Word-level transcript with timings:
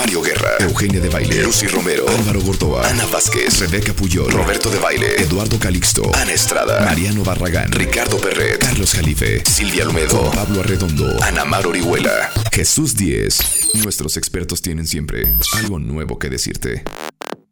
Mario 0.00 0.22
Guerra, 0.22 0.56
Eugenia 0.60 0.98
de 0.98 1.10
Baile, 1.10 1.42
Lucy 1.42 1.66
Romero, 1.66 2.08
Álvaro 2.08 2.40
Gordoa, 2.40 2.88
Ana 2.88 3.04
Vázquez, 3.04 3.60
Rebeca 3.60 3.92
Puyol, 3.92 4.32
Roberto 4.32 4.70
de 4.70 4.78
Baile, 4.78 5.20
Eduardo 5.20 5.58
Calixto, 5.58 6.10
Ana 6.14 6.32
Estrada, 6.32 6.80
Mariano 6.86 7.22
Barragán, 7.22 7.70
Ricardo 7.70 8.16
Perret, 8.16 8.60
Carlos 8.60 8.94
Jalife, 8.94 9.42
Silvia 9.44 9.84
Almedo, 9.84 10.30
Pablo 10.30 10.60
Arredondo, 10.60 11.22
Ana 11.22 11.44
Mar 11.44 11.66
Orihuela, 11.66 12.32
Jesús 12.50 12.96
Díez. 12.96 13.42
Nuestros 13.74 14.16
expertos 14.16 14.62
tienen 14.62 14.86
siempre 14.86 15.34
algo 15.52 15.78
nuevo 15.78 16.18
que 16.18 16.30
decirte. 16.30 16.82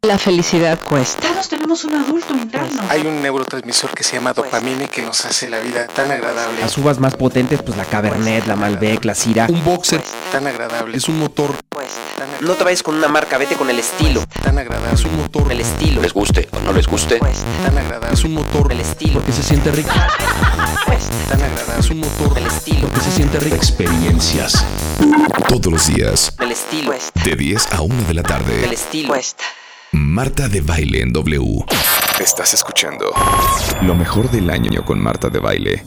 La 0.01 0.17
felicidad 0.17 0.79
cuesta. 0.81 1.27
Todos 1.27 1.49
tenemos 1.49 1.83
un 1.83 1.93
adulto 1.93 2.33
interno. 2.33 2.81
Hay 2.89 3.01
un 3.05 3.21
neurotransmisor 3.21 3.91
que 3.91 4.03
se 4.03 4.15
llama 4.15 4.31
dopamina 4.31 4.87
que 4.87 5.01
nos 5.01 5.25
hace 5.25 5.49
la 5.49 5.59
vida 5.59 5.87
tan 5.87 6.09
agradable. 6.09 6.61
Las 6.61 6.77
uvas 6.77 6.99
más 6.99 7.15
potentes, 7.17 7.61
pues 7.61 7.77
la 7.77 7.83
Cabernet, 7.83 8.47
la 8.47 8.55
Malbec, 8.55 9.03
la 9.03 9.13
Syrah. 9.13 9.47
Un 9.49 9.61
boxer 9.63 10.01
Tan 10.31 10.47
agradable. 10.47 10.95
es 10.97 11.09
un 11.09 11.19
motor, 11.19 11.53
No 12.39 12.53
te 12.53 12.63
vayas 12.63 12.81
con 12.81 12.95
una 12.95 13.09
marca, 13.09 13.37
vete 13.37 13.55
con 13.55 13.69
el 13.69 13.77
estilo. 13.77 14.23
tan 14.41 14.57
agradable. 14.57 14.93
es 14.95 15.03
un 15.03 15.17
motor, 15.17 15.51
El 15.51 15.59
estilo. 15.59 16.01
les 16.01 16.13
guste 16.13 16.47
o 16.53 16.59
no 16.61 16.71
les 16.71 16.87
guste, 16.87 17.19
Tan 17.19 17.77
agradable. 17.77 18.13
es 18.13 18.23
un 18.23 18.33
motor, 18.35 18.71
El 18.71 18.79
estilo. 18.79 19.13
porque 19.15 19.33
se 19.33 19.43
siente 19.43 19.69
rico. 19.71 19.89
tan 21.29 21.41
agradable. 21.41 21.79
Es 21.79 21.89
un 21.89 21.99
motor, 21.99 22.37
El 22.37 22.45
estilo. 22.47 22.87
porque 22.87 23.01
se 23.01 23.11
siente 23.11 23.37
rico. 23.41 23.55
Experiencias. 23.57 24.63
Todos 25.49 25.65
los 25.73 25.87
días, 25.87 26.33
El 26.39 26.53
estilo. 26.53 26.93
de 27.25 27.35
10 27.35 27.67
a 27.73 27.81
1 27.81 28.03
de 28.07 28.13
la 28.13 28.21
El 28.21 28.27
tarde. 28.27 28.73
estilo. 28.73 29.13
Marta 29.91 30.47
de 30.47 30.61
Baile 30.61 31.01
en 31.01 31.13
W. 31.13 31.65
Estás 32.19 32.53
escuchando 32.53 33.05
lo 33.81 33.95
mejor 33.95 34.29
del 34.29 34.49
año 34.49 34.83
con 34.85 34.99
Marta 34.99 35.29
de 35.29 35.39
Baile. 35.39 35.83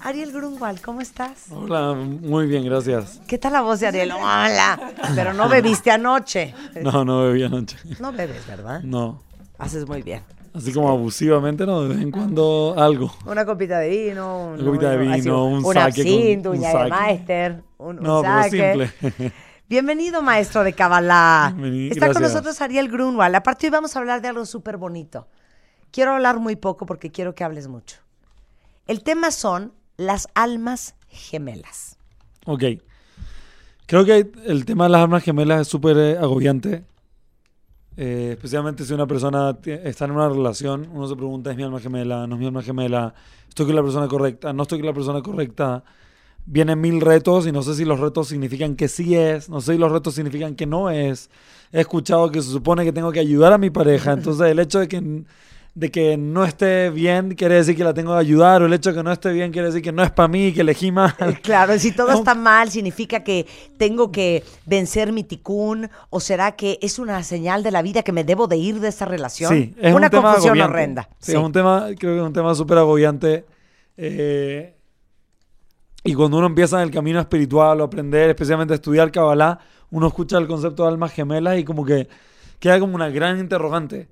Ariel 0.00 0.30
Grunwald, 0.32 0.80
¿cómo 0.80 1.00
estás? 1.00 1.46
Hola, 1.50 1.92
muy 1.94 2.46
bien, 2.46 2.64
gracias. 2.64 3.20
¿Qué 3.26 3.36
tal 3.36 3.52
la 3.54 3.62
voz 3.62 3.80
de 3.80 3.88
Ariel? 3.88 4.12
Hola. 4.12 4.78
Pero 5.14 5.32
no 5.34 5.48
bebiste 5.48 5.90
anoche. 5.90 6.54
No, 6.80 7.04
no 7.04 7.22
bebí 7.24 7.42
anoche. 7.42 7.76
No 7.98 8.12
bebes, 8.12 8.46
¿verdad? 8.46 8.80
No. 8.82 9.22
Haces 9.58 9.86
muy 9.86 10.02
bien. 10.02 10.22
Así 10.54 10.72
como 10.72 10.88
abusivamente, 10.88 11.66
no, 11.66 11.82
de 11.82 11.88
vez 11.88 11.98
en 12.02 12.10
cuando 12.10 12.74
algo. 12.78 13.12
Una 13.26 13.44
copita 13.44 13.80
de 13.80 13.88
vino, 13.90 14.46
un, 14.50 14.54
Una 14.54 14.64
copita 14.64 14.90
de 14.90 14.98
vino, 14.98 15.44
un 15.46 15.64
un 15.64 15.74
saque 15.74 16.02
un 16.02 16.46
uña 16.46 16.68
de 16.68 16.72
saque. 16.72 16.90
Meister, 17.06 17.62
un, 17.78 17.98
un 17.98 18.02
No, 18.02 18.22
pero 18.22 18.42
saque. 18.42 18.50
simple. 19.00 19.32
Bienvenido, 19.68 20.22
maestro 20.22 20.64
de 20.64 20.72
Kabbalah. 20.72 21.52
Bienveni- 21.54 21.90
Está 21.92 22.12
con 22.12 22.22
nosotros 22.22 22.60
Ariel 22.62 22.88
Grunwald. 22.88 23.34
Aparte, 23.34 23.66
hoy 23.66 23.70
vamos 23.70 23.94
a 23.94 23.98
hablar 23.98 24.22
de 24.22 24.28
algo 24.28 24.46
súper 24.46 24.78
bonito. 24.78 25.28
Quiero 25.90 26.12
hablar 26.12 26.38
muy 26.38 26.56
poco 26.56 26.86
porque 26.86 27.10
quiero 27.10 27.34
que 27.34 27.44
hables 27.44 27.68
mucho. 27.68 27.98
El 28.86 29.02
tema 29.02 29.30
son 29.30 29.72
las 29.98 30.28
almas 30.34 30.94
gemelas. 31.08 31.98
Ok. 32.46 32.64
Creo 33.86 34.04
que 34.04 34.30
el 34.46 34.64
tema 34.64 34.84
de 34.84 34.90
las 34.90 35.02
almas 35.02 35.22
gemelas 35.22 35.62
es 35.62 35.68
súper 35.68 35.96
eh, 35.98 36.18
agobiante. 36.18 36.84
Eh, 37.96 38.30
especialmente 38.32 38.84
si 38.84 38.94
una 38.94 39.06
persona 39.06 39.58
está 39.64 40.04
en 40.06 40.12
una 40.12 40.28
relación, 40.28 40.88
uno 40.92 41.08
se 41.08 41.16
pregunta, 41.16 41.50
¿es 41.50 41.56
mi 41.56 41.62
alma 41.64 41.80
gemela? 41.80 42.26
¿No 42.26 42.36
es 42.36 42.40
mi 42.40 42.46
alma 42.46 42.62
gemela? 42.62 43.12
¿Estoy 43.48 43.66
con 43.66 43.74
la 43.74 43.82
persona 43.82 44.08
correcta? 44.08 44.52
¿No 44.52 44.62
estoy 44.62 44.78
con 44.78 44.86
la 44.86 44.92
persona 44.94 45.20
correcta? 45.20 45.82
Vienen 46.46 46.80
mil 46.80 47.00
retos 47.02 47.46
y 47.46 47.52
no 47.52 47.62
sé 47.62 47.74
si 47.74 47.84
los 47.84 48.00
retos 48.00 48.28
significan 48.28 48.74
que 48.74 48.88
sí 48.88 49.14
es, 49.14 49.50
no 49.50 49.60
sé 49.60 49.72
si 49.72 49.78
los 49.78 49.92
retos 49.92 50.14
significan 50.14 50.54
que 50.54 50.64
no 50.66 50.88
es. 50.90 51.28
He 51.72 51.80
escuchado 51.80 52.30
que 52.30 52.40
se 52.40 52.50
supone 52.50 52.84
que 52.84 52.92
tengo 52.92 53.12
que 53.12 53.20
ayudar 53.20 53.52
a 53.52 53.58
mi 53.58 53.68
pareja, 53.68 54.12
entonces 54.12 54.46
el 54.50 54.58
hecho 54.58 54.78
de 54.78 54.88
que, 54.88 55.24
de 55.74 55.90
que 55.90 56.16
no 56.16 56.46
esté 56.46 56.88
bien 56.88 57.34
quiere 57.34 57.56
decir 57.56 57.76
que 57.76 57.84
la 57.84 57.92
tengo 57.92 58.14
que 58.14 58.20
ayudar, 58.20 58.62
o 58.62 58.66
el 58.66 58.72
hecho 58.72 58.90
de 58.90 58.96
que 58.96 59.02
no 59.02 59.12
esté 59.12 59.30
bien 59.34 59.52
quiere 59.52 59.66
decir 59.68 59.82
que 59.82 59.92
no 59.92 60.02
es 60.02 60.10
para 60.10 60.26
mí, 60.28 60.50
que 60.54 60.62
elegí 60.62 60.90
mal. 60.90 61.14
Claro, 61.42 61.78
si 61.78 61.92
todo 61.92 62.12
No. 62.12 62.14
está 62.14 62.34
mal, 62.34 62.70
significa 62.70 63.22
que 63.22 63.46
tengo 63.76 64.10
que 64.10 64.42
vencer 64.64 65.12
mi 65.12 65.24
ticún, 65.24 65.90
o 66.08 66.18
será 66.18 66.52
que 66.56 66.78
es 66.80 66.98
una 66.98 67.22
señal 67.24 67.62
de 67.62 67.70
la 67.72 67.82
vida 67.82 68.02
que 68.02 68.12
me 68.12 68.24
debo 68.24 68.46
de 68.46 68.56
ir 68.56 68.80
de 68.80 68.88
esta 68.88 69.04
relación. 69.04 69.52
Sí, 69.52 69.74
es 69.78 69.94
una 69.94 70.06
un 70.06 70.10
confusión 70.22 70.52
agobiante. 70.58 70.62
horrenda. 70.72 71.08
Sí, 71.18 71.32
es 71.32 71.38
un 71.38 71.52
tema, 71.52 71.88
creo 71.98 72.14
que 72.14 72.20
es 72.20 72.26
un 72.26 72.32
tema 72.32 72.54
súper 72.54 72.78
agobiante. 72.78 73.44
eh, 73.98 74.74
y 76.04 76.14
cuando 76.14 76.38
uno 76.38 76.46
empieza 76.46 76.76
en 76.76 76.84
el 76.84 76.90
camino 76.90 77.20
espiritual 77.20 77.80
o 77.80 77.84
aprender, 77.84 78.30
especialmente 78.30 78.74
a 78.74 78.76
estudiar 78.76 79.10
Kabbalah, 79.10 79.58
uno 79.90 80.06
escucha 80.06 80.38
el 80.38 80.46
concepto 80.46 80.84
de 80.84 80.90
almas 80.90 81.12
gemelas 81.12 81.58
y 81.58 81.64
como 81.64 81.84
que 81.84 82.08
queda 82.58 82.78
como 82.78 82.94
una 82.94 83.08
gran 83.08 83.38
interrogante. 83.38 84.08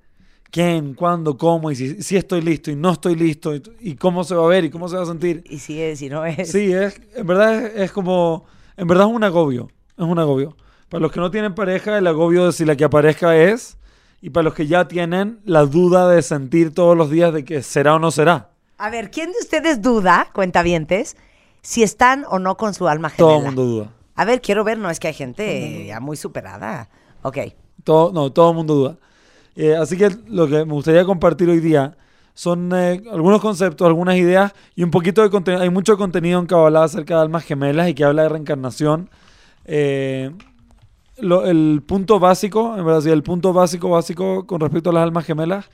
¿Quién? 0.51 0.95
¿Cuándo? 0.95 1.37
¿Cómo? 1.37 1.71
Y 1.71 1.77
si, 1.77 2.03
si 2.03 2.17
estoy 2.17 2.41
listo 2.41 2.71
y 2.71 2.77
no 2.77 2.93
estoy 2.93 3.15
listo. 3.15 3.55
Y, 3.55 3.63
y 3.81 3.95
cómo 3.97 4.25
se 4.25 4.35
va 4.35 4.45
a 4.45 4.49
ver 4.49 4.65
y 4.65 4.71
cómo 4.71 4.89
se 4.89 4.97
va 4.97 5.03
a 5.03 5.07
sentir. 5.07 5.43
Y 5.49 5.59
si 5.59 5.81
es, 5.81 5.99
si 5.99 6.09
no 6.09 6.25
es. 6.25 6.51
Sí, 6.51 6.73
es, 6.73 7.01
en 7.15 7.27
verdad 7.27 7.65
es, 7.65 7.83
es 7.83 7.93
como, 7.93 8.45
en 8.77 8.87
verdad 8.87 9.09
es 9.09 9.15
un 9.15 9.25
agobio, 9.25 9.69
es 9.97 10.05
un 10.05 10.19
agobio. 10.19 10.57
Para 10.89 11.03
los 11.03 11.13
que 11.13 11.21
no 11.21 11.31
tienen 11.31 11.55
pareja, 11.55 11.99
el 11.99 12.07
agobio 12.07 12.47
de 12.47 12.53
si 12.53 12.65
la 12.65 12.77
que 12.77 12.85
aparezca 12.85 13.37
es, 13.37 13.77
y 14.21 14.31
para 14.31 14.45
los 14.45 14.55
que 14.55 14.67
ya 14.67 14.89
tienen, 14.89 15.41
la 15.45 15.67
duda 15.67 16.09
de 16.09 16.23
sentir 16.23 16.73
todos 16.73 16.97
los 16.97 17.11
días 17.11 17.35
de 17.35 17.45
que 17.45 17.63
será 17.63 17.97
o 17.97 17.99
no 17.99 18.11
será. 18.11 18.51
A 18.79 18.91
ver, 18.91 19.11
¿quién 19.11 19.33
de 19.33 19.39
ustedes 19.41 19.83
duda, 19.83 20.29
cuentavientes, 20.33 21.17
si 21.67 21.83
están 21.83 22.25
o 22.29 22.39
no 22.39 22.57
con 22.57 22.75
su 22.75 22.87
alma 22.87 23.11
gemela? 23.11 23.29
Todo 23.29 23.39
el 23.41 23.45
mundo 23.47 23.65
duda. 23.65 23.91
A 24.15 24.25
ver, 24.25 24.41
quiero 24.41 24.63
ver, 24.63 24.79
no 24.79 24.89
es 24.89 25.01
que 25.01 25.09
hay 25.09 25.15
gente 25.15 25.85
ya 25.87 25.99
muy 26.01 26.17
superada. 26.17 26.89
Ok. 27.23 27.39
Todo, 27.83 28.13
no, 28.13 28.31
todo 28.31 28.51
el 28.51 28.57
mundo 28.57 28.75
duda. 28.75 28.97
Eh, 29.57 29.75
así 29.75 29.97
que 29.97 30.11
lo 30.29 30.47
que 30.47 30.65
me 30.65 30.73
gustaría 30.73 31.05
compartir 31.05 31.49
hoy 31.49 31.61
día 31.61 31.97
son 32.35 32.71
eh, 32.75 33.03
algunos 33.11 33.41
conceptos, 33.41 33.87
algunas 33.87 34.17
ideas 34.17 34.53
y 34.75 34.85
un 34.85 34.91
poquito 34.91 35.23
de 35.23 35.31
contenido. 35.31 35.63
Hay 35.63 35.71
mucho 35.71 35.97
contenido 35.97 36.39
en 36.39 36.47
Kabbalah 36.47 36.85
acerca 36.85 37.17
de 37.17 37.23
almas 37.23 37.43
gemelas 37.45 37.89
y 37.89 37.95
que 37.95 38.05
habla 38.05 38.23
de 38.23 38.29
reencarnación. 38.29 39.11
Eh, 39.65 40.31
lo- 41.19 41.47
el 41.47 41.83
punto 41.85 42.21
básico, 42.21 42.77
en 42.77 42.85
verdad, 42.85 43.01
sí, 43.01 43.11
el 43.11 43.23
punto 43.23 43.53
básico, 43.53 43.89
básico 43.91 44.47
con 44.47 44.61
respecto 44.61 44.91
a 44.91 44.93
las 44.93 45.03
almas 45.03 45.25
gemelas 45.25 45.69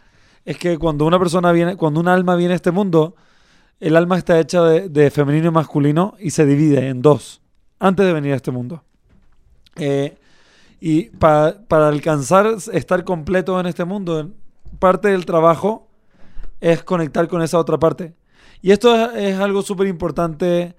es 0.45 0.57
que 0.57 0.79
cuando 0.79 1.05
una 1.05 1.19
persona 1.19 1.53
viene, 1.53 1.77
cuando 1.77 2.01
un 2.01 2.09
alma 2.09 2.35
viene 2.37 2.55
a 2.55 2.57
este 2.57 2.71
mundo, 2.71 3.15
el 3.81 3.97
alma 3.97 4.17
está 4.19 4.39
hecha 4.39 4.63
de, 4.63 5.11
femenino 5.11 5.49
y 5.49 5.51
masculino 5.51 6.15
y 6.21 6.31
se 6.31 6.47
divide 6.47 6.89
en 6.89 7.03
dos 7.03 7.41
antes 7.79 8.07
de 8.07 8.13
venir 8.13 8.33
a 8.33 8.37
este 8.37 8.51
mundo. 8.51 8.85
Eh, 9.77 10.17
y 10.81 11.05
pa- 11.11 11.57
para 11.69 11.89
alcanzar 11.89 12.47
estar 12.73 13.05
completo 13.05 13.59
en 13.59 13.67
este 13.67 13.85
mundo, 13.85 14.31
parte 14.79 15.09
del 15.09 15.27
trabajo 15.27 15.89
es 16.61 16.83
conectar 16.85 17.27
con 17.29 17.43
esa 17.43 17.59
otra 17.59 17.79
parte. 17.79 18.15
Y 18.61 18.71
esto 18.71 18.95
es, 18.95 19.11
es 19.35 19.39
algo 19.41 19.63
súper 19.63 19.87
importante. 19.89 20.77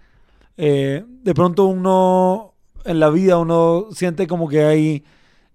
eh, 0.58 1.04
de 1.08 1.34
pronto 1.34 1.66
uno 1.66 2.54
en 2.86 3.00
la 3.00 3.10
vida 3.10 3.38
uno 3.38 3.88
siente 3.92 4.28
como 4.28 4.48
que 4.48 4.64
hay 4.64 5.04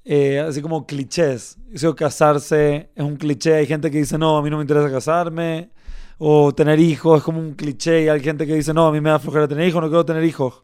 eh, 0.04 0.40
así 0.40 0.60
como 0.62 0.86
clichés. 0.86 1.58
Eso, 1.72 1.94
casarse 1.94 2.90
es 2.94 3.04
un 3.04 3.16
cliché. 3.16 3.54
Hay 3.54 3.66
gente 3.66 3.90
que 3.90 3.98
dice, 3.98 4.18
no, 4.18 4.36
a 4.38 4.42
mí 4.42 4.50
no 4.50 4.56
me 4.56 4.62
interesa 4.62 4.90
casarme. 4.90 5.70
O 6.18 6.52
tener 6.52 6.80
hijos 6.80 7.18
es 7.18 7.24
como 7.24 7.38
un 7.38 7.54
cliché. 7.54 8.10
Hay 8.10 8.20
gente 8.20 8.46
que 8.46 8.54
dice, 8.54 8.74
no, 8.74 8.86
a 8.86 8.92
mí 8.92 9.00
me 9.00 9.10
da 9.10 9.18
flojera 9.18 9.48
tener 9.48 9.68
hijos, 9.68 9.80
no 9.80 9.88
quiero 9.88 10.04
tener 10.04 10.24
hijos. 10.24 10.62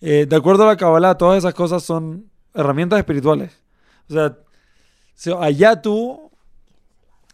Eh, 0.00 0.26
de 0.28 0.36
acuerdo 0.36 0.64
a 0.64 0.68
la 0.68 0.76
Kabbalah, 0.76 1.16
todas 1.18 1.38
esas 1.38 1.54
cosas 1.54 1.82
son 1.82 2.30
herramientas 2.54 2.98
espirituales. 2.98 3.62
O 4.08 4.12
sea, 4.12 4.36
allá 5.40 5.82
tú, 5.82 6.30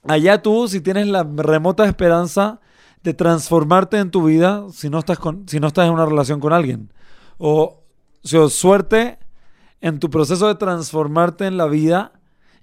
allá 0.05 0.43
tú, 0.43 0.67
si 0.69 0.81
tienes 0.81 1.07
la 1.07 1.25
remota 1.25 1.85
esperanza 1.87 2.61
de 3.03 3.15
transformarte 3.15 3.99
en 3.99 4.11
tu 4.11 4.25
vida 4.25 4.65
si 4.73 4.91
no 4.91 4.99
estás, 4.99 5.19
con, 5.19 5.49
si 5.49 5.61
no 5.61 5.69
estás 5.69 5.87
en 5.87 5.95
una 5.95 6.07
relación 6.07 6.41
con 6.41 6.53
alguien. 6.53 6.93
O, 7.39 7.85
o 8.35 8.49
suerte 8.49 9.19
en 9.81 10.01
tu 10.01 10.11
proceso 10.11 10.49
de 10.49 10.57
transformarte 10.57 11.47
en 11.47 11.57
la 11.57 11.67
vida 11.67 12.13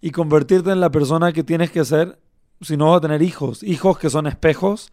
y 0.01 0.11
convertirte 0.11 0.71
en 0.71 0.81
la 0.81 0.91
persona 0.91 1.31
que 1.31 1.43
tienes 1.43 1.71
que 1.71 1.85
ser 1.85 2.19
si 2.63 2.77
no 2.77 2.91
vas 2.91 2.97
a 2.97 3.01
tener 3.01 3.21
hijos. 3.21 3.63
Hijos 3.63 3.97
que 3.97 4.09
son 4.09 4.27
espejos, 4.27 4.91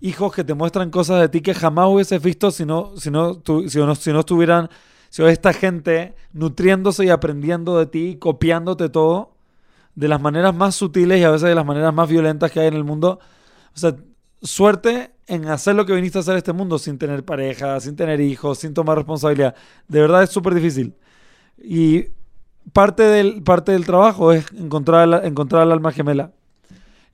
hijos 0.00 0.34
que 0.34 0.44
te 0.44 0.54
muestran 0.54 0.90
cosas 0.90 1.20
de 1.20 1.28
ti 1.28 1.40
que 1.40 1.54
jamás 1.54 1.88
hubieses 1.88 2.22
visto 2.22 2.50
si 2.50 2.66
no, 2.66 2.92
si 2.96 3.10
no, 3.10 3.40
si 3.68 3.78
no, 3.78 3.94
si 3.94 4.12
no 4.12 4.20
estuvieran, 4.20 4.68
si 5.08 5.22
esta 5.22 5.52
gente 5.52 6.14
nutriéndose 6.32 7.04
y 7.04 7.10
aprendiendo 7.10 7.78
de 7.78 7.86
ti, 7.86 8.16
copiándote 8.18 8.88
todo 8.88 9.32
de 9.94 10.08
las 10.08 10.20
maneras 10.20 10.54
más 10.54 10.74
sutiles 10.74 11.20
y 11.20 11.24
a 11.24 11.30
veces 11.30 11.48
de 11.48 11.54
las 11.54 11.66
maneras 11.66 11.92
más 11.92 12.08
violentas 12.08 12.50
que 12.50 12.60
hay 12.60 12.68
en 12.68 12.74
el 12.74 12.84
mundo. 12.84 13.20
O 13.74 13.78
sea, 13.78 13.94
suerte 14.42 15.12
en 15.26 15.46
hacer 15.48 15.74
lo 15.74 15.86
que 15.86 15.94
viniste 15.94 16.18
a 16.18 16.22
hacer 16.22 16.36
este 16.36 16.52
mundo 16.52 16.78
sin 16.78 16.98
tener 16.98 17.24
pareja, 17.24 17.78
sin 17.80 17.96
tener 17.96 18.20
hijos, 18.20 18.58
sin 18.58 18.74
tomar 18.74 18.96
responsabilidad. 18.96 19.54
De 19.88 20.00
verdad 20.00 20.22
es 20.22 20.30
súper 20.30 20.54
difícil. 20.54 20.94
Y 21.58 22.06
parte 22.72 23.02
del, 23.02 23.42
parte 23.42 23.72
del 23.72 23.86
trabajo 23.86 24.32
es 24.32 24.46
encontrar, 24.52 25.24
encontrar 25.24 25.70
alma 25.70 25.92
gemela. 25.92 26.32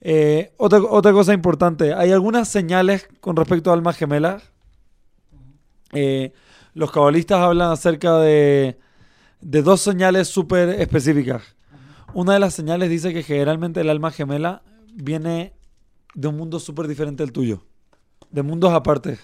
Eh, 0.01 0.53
otra, 0.57 0.81
otra 0.81 1.13
cosa 1.13 1.35
importante, 1.35 1.93
hay 1.93 2.13
algunas 2.13 2.49
señales 2.49 3.09
con 3.21 3.37
respecto 3.37 3.71
a 3.71 3.75
almas 3.75 3.97
gemelas. 3.97 4.43
Eh, 5.93 6.33
los 6.75 6.93
cabalistas 6.93 7.41
hablan 7.41 7.73
acerca 7.73 8.19
de, 8.19 8.79
de 9.41 9.63
dos 9.63 9.81
señales 9.81 10.29
súper 10.29 10.69
específicas. 10.81 11.43
Una 12.15 12.35
de 12.35 12.41
las 12.41 12.55
señales 12.55 12.91
dice 12.91 13.13
que 13.13 13.23
generalmente 13.23 13.81
el 13.81 13.91
alma 13.91 14.11
gemela 14.11 14.63
viene 14.95 15.53
de 16.15 16.29
un 16.29 16.37
mundo 16.37 16.59
súper 16.59 16.89
diferente 16.89 17.23
al 17.23 17.33
tuyo, 17.33 17.63
de 18.31 18.43
mundos 18.43 18.73
aparte. 18.73 19.19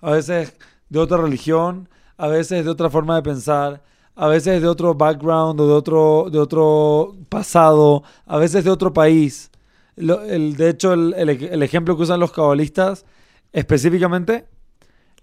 A 0.00 0.10
veces 0.10 0.54
de 0.88 0.98
otra 0.98 1.18
religión, 1.18 1.88
a 2.16 2.28
veces 2.28 2.64
de 2.64 2.70
otra 2.70 2.90
forma 2.90 3.16
de 3.16 3.22
pensar, 3.22 3.82
a 4.16 4.28
veces 4.28 4.60
de 4.62 4.68
otro 4.68 4.94
background, 4.94 5.60
o 5.60 5.66
de 5.66 5.72
otro, 5.72 6.28
de 6.30 6.38
otro 6.38 7.16
pasado, 7.28 8.02
a 8.26 8.36
veces 8.36 8.64
de 8.64 8.70
otro 8.70 8.92
país. 8.92 9.50
Lo- 9.96 10.22
el, 10.22 10.56
de 10.56 10.70
hecho, 10.70 10.92
el, 10.92 11.14
el 11.16 11.28
ej- 11.28 11.48
el 11.52 11.62
ejemplo 11.62 11.96
que 11.96 12.02
usan 12.02 12.20
los 12.20 12.32
cabalistas 12.32 13.04
específicamente 13.52 14.46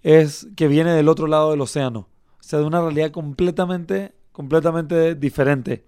es 0.03 0.47
que 0.56 0.68
viene 0.68 0.91
del 0.94 1.09
otro 1.09 1.27
lado 1.27 1.51
del 1.51 1.62
océano. 1.62 2.07
O 2.39 2.44
sea, 2.44 2.59
de 2.59 2.65
una 2.65 2.81
realidad 2.81 3.12
completamente, 3.12 4.13
completamente 4.31 5.15
diferente. 5.15 5.85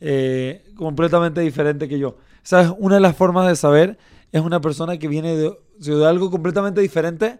Eh, 0.00 0.64
completamente 0.76 1.40
diferente 1.40 1.88
que 1.88 1.98
yo. 1.98 2.16
¿Sabes? 2.42 2.72
Una 2.78 2.94
de 2.96 3.00
las 3.02 3.16
formas 3.16 3.46
de 3.48 3.56
saber 3.56 3.98
es 4.32 4.40
una 4.40 4.60
persona 4.60 4.96
que 4.98 5.08
viene 5.08 5.36
de, 5.36 5.52
de 5.78 6.06
algo 6.06 6.30
completamente 6.30 6.80
diferente 6.80 7.38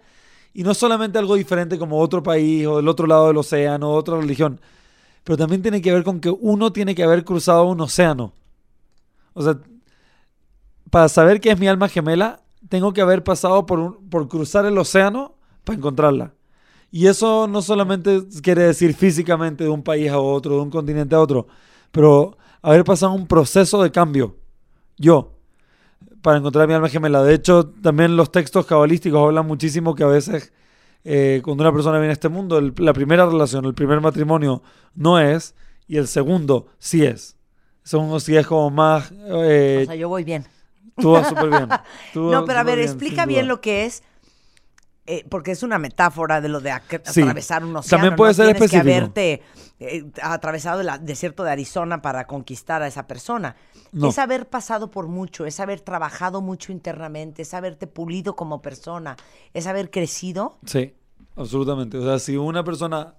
y 0.53 0.63
no 0.63 0.75
solamente 0.75 1.19
algo 1.19 1.37
diferente 1.37 1.79
como 1.79 1.99
otro 2.01 2.23
país 2.23 2.67
o 2.67 2.77
del 2.77 2.89
otro 2.89 3.07
lado 3.07 3.29
del 3.29 3.37
océano 3.39 3.91
o 3.91 3.95
otra 3.95 4.19
religión, 4.21 4.61
pero 5.25 5.37
también 5.39 5.63
tiene 5.63 5.81
que 5.81 5.93
ver 5.93 6.03
con 6.03 6.21
que 6.21 6.29
uno 6.31 6.73
tiene 6.73 6.95
que 6.95 7.05
haber 7.05 7.25
cruzado 7.25 7.65
un 7.65 7.81
océano. 7.81 8.33
O 9.33 9.43
sea, 9.43 9.59
para 10.91 11.09
saber 11.09 11.41
que 11.41 11.51
es 11.51 11.59
mi 11.59 11.69
alma 11.69 11.89
gemela, 11.89 12.41
tengo 12.69 12.93
que 12.93 13.01
haber 13.01 13.23
pasado 13.25 13.67
por, 13.67 13.79
un- 13.79 14.09
por 14.11 14.29
cruzar 14.29 14.67
el 14.67 14.77
océano 14.79 15.35
para 15.65 15.79
encontrarla. 15.79 16.35
Y 16.91 17.07
eso 17.07 17.47
no 17.47 17.63
solamente 17.63 18.21
quiere 18.43 18.63
decir 18.63 18.95
físicamente 18.95 19.65
de 19.65 19.71
un 19.71 19.83
país 19.83 20.11
a 20.11 20.19
otro, 20.19 20.57
de 20.57 20.61
un 20.63 20.71
continente 20.71 21.15
a 21.15 21.21
otro, 21.21 21.47
pero 21.93 22.37
haber 22.63 22.85
pasado 22.85 23.13
un 23.13 23.27
proceso 23.27 23.83
de 23.83 23.91
cambio. 23.93 24.37
Yo, 24.99 25.33
para 26.21 26.39
encontrar 26.39 26.67
mi 26.69 26.75
alma 26.75 26.89
gemela. 26.89 27.23
De 27.23 27.35
hecho, 27.35 27.67
también 27.83 28.17
los 28.17 28.31
textos 28.33 28.67
cabalísticos 28.67 29.21
hablan 29.23 29.47
muchísimo 29.47 29.95
que 29.95 30.03
a 30.03 30.09
veces 30.09 30.53
eh, 31.05 31.41
cuando 31.45 31.63
una 31.63 31.73
persona 31.73 31.99
viene 31.99 32.11
a 32.11 32.13
este 32.13 32.29
mundo, 32.29 32.61
la 32.61 32.93
primera 32.93 33.25
relación, 33.25 33.65
el 33.65 33.75
primer 33.75 34.01
matrimonio 34.01 34.63
no 34.95 35.19
es, 35.19 35.55
y 35.87 35.97
el 35.97 36.09
segundo 36.09 36.67
sí 36.79 37.05
es. 37.05 37.37
El 37.85 37.89
segundo 37.89 38.21
sí 38.21 38.35
como 38.45 38.71
más... 38.71 39.13
eh, 39.13 39.81
O 39.85 39.87
sea, 39.87 39.95
yo 39.95 40.09
voy 40.09 40.25
bien. 40.25 40.45
Tú 41.01 41.13
vas 41.13 41.29
súper 41.29 41.49
bien. 41.51 41.69
No, 42.15 42.45
pero 42.45 42.59
a 42.61 42.63
ver, 42.63 42.77
bien, 42.79 42.89
explica 42.89 43.27
bien 43.27 43.49
lo 43.49 43.61
que 43.61 43.85
es, 43.87 44.03
eh, 45.07 45.25
porque 45.29 45.51
es 45.53 45.63
una 45.63 45.79
metáfora 45.79 46.41
de 46.41 46.49
lo 46.49 46.61
de 46.61 46.73
Sí. 47.05 47.21
atravesar 47.23 47.65
un 47.65 47.75
océano. 47.77 48.01
También 48.03 48.17
puede 48.17 48.31
¿no? 48.31 48.35
ser 48.35 48.45
Tienes 48.47 48.63
específico. 48.63 48.85
que 48.85 48.91
haberte 48.99 49.43
eh, 49.81 50.05
atravesado 50.23 50.81
el 50.83 50.89
desierto 51.03 51.43
de 51.43 51.51
Arizona 51.51 52.03
para 52.03 52.27
conquistar 52.27 52.83
a 52.83 52.87
esa 52.87 53.07
persona. 53.07 53.57
No. 53.93 54.09
Es 54.11 54.19
haber 54.19 54.47
pasado 54.49 54.91
por 54.91 55.09
mucho, 55.09 55.47
es 55.47 55.59
haber 55.59 55.81
trabajado 55.81 56.43
mucho 56.43 56.71
internamente, 56.71 57.43
es 57.43 57.55
haberte 57.55 57.87
pulido 57.87 58.37
como 58.37 58.61
persona, 58.63 59.17
es 59.55 59.67
haber 59.67 59.91
crecido. 59.91 60.59
Sí, 60.67 60.95
absolutamente. 61.35 61.97
O 61.99 62.03
sea, 62.03 62.19
si 62.19 62.37
una 62.37 62.63
persona, 62.63 63.15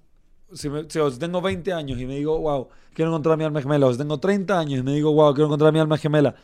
si, 0.53 0.69
me- 0.69 0.89
si- 0.89 0.99
o 0.99 1.09
si 1.11 1.17
tengo 1.19 1.41
20 1.41 1.73
años 1.73 1.99
y 1.99 2.05
me 2.05 2.15
digo, 2.15 2.39
wow, 2.39 2.69
quiero 2.93 3.09
encontrar 3.11 3.37
mi 3.37 3.43
alma 3.43 3.61
gemela, 3.61 3.87
o 3.87 3.91
si 3.91 3.97
tengo 3.97 4.19
30 4.19 4.57
años 4.59 4.79
y 4.79 4.83
me 4.83 4.93
digo, 4.93 5.11
wow, 5.13 5.33
quiero 5.33 5.47
encontrar 5.47 5.73
mi 5.73 5.79
alma 5.79 5.97
gemela, 5.97 6.35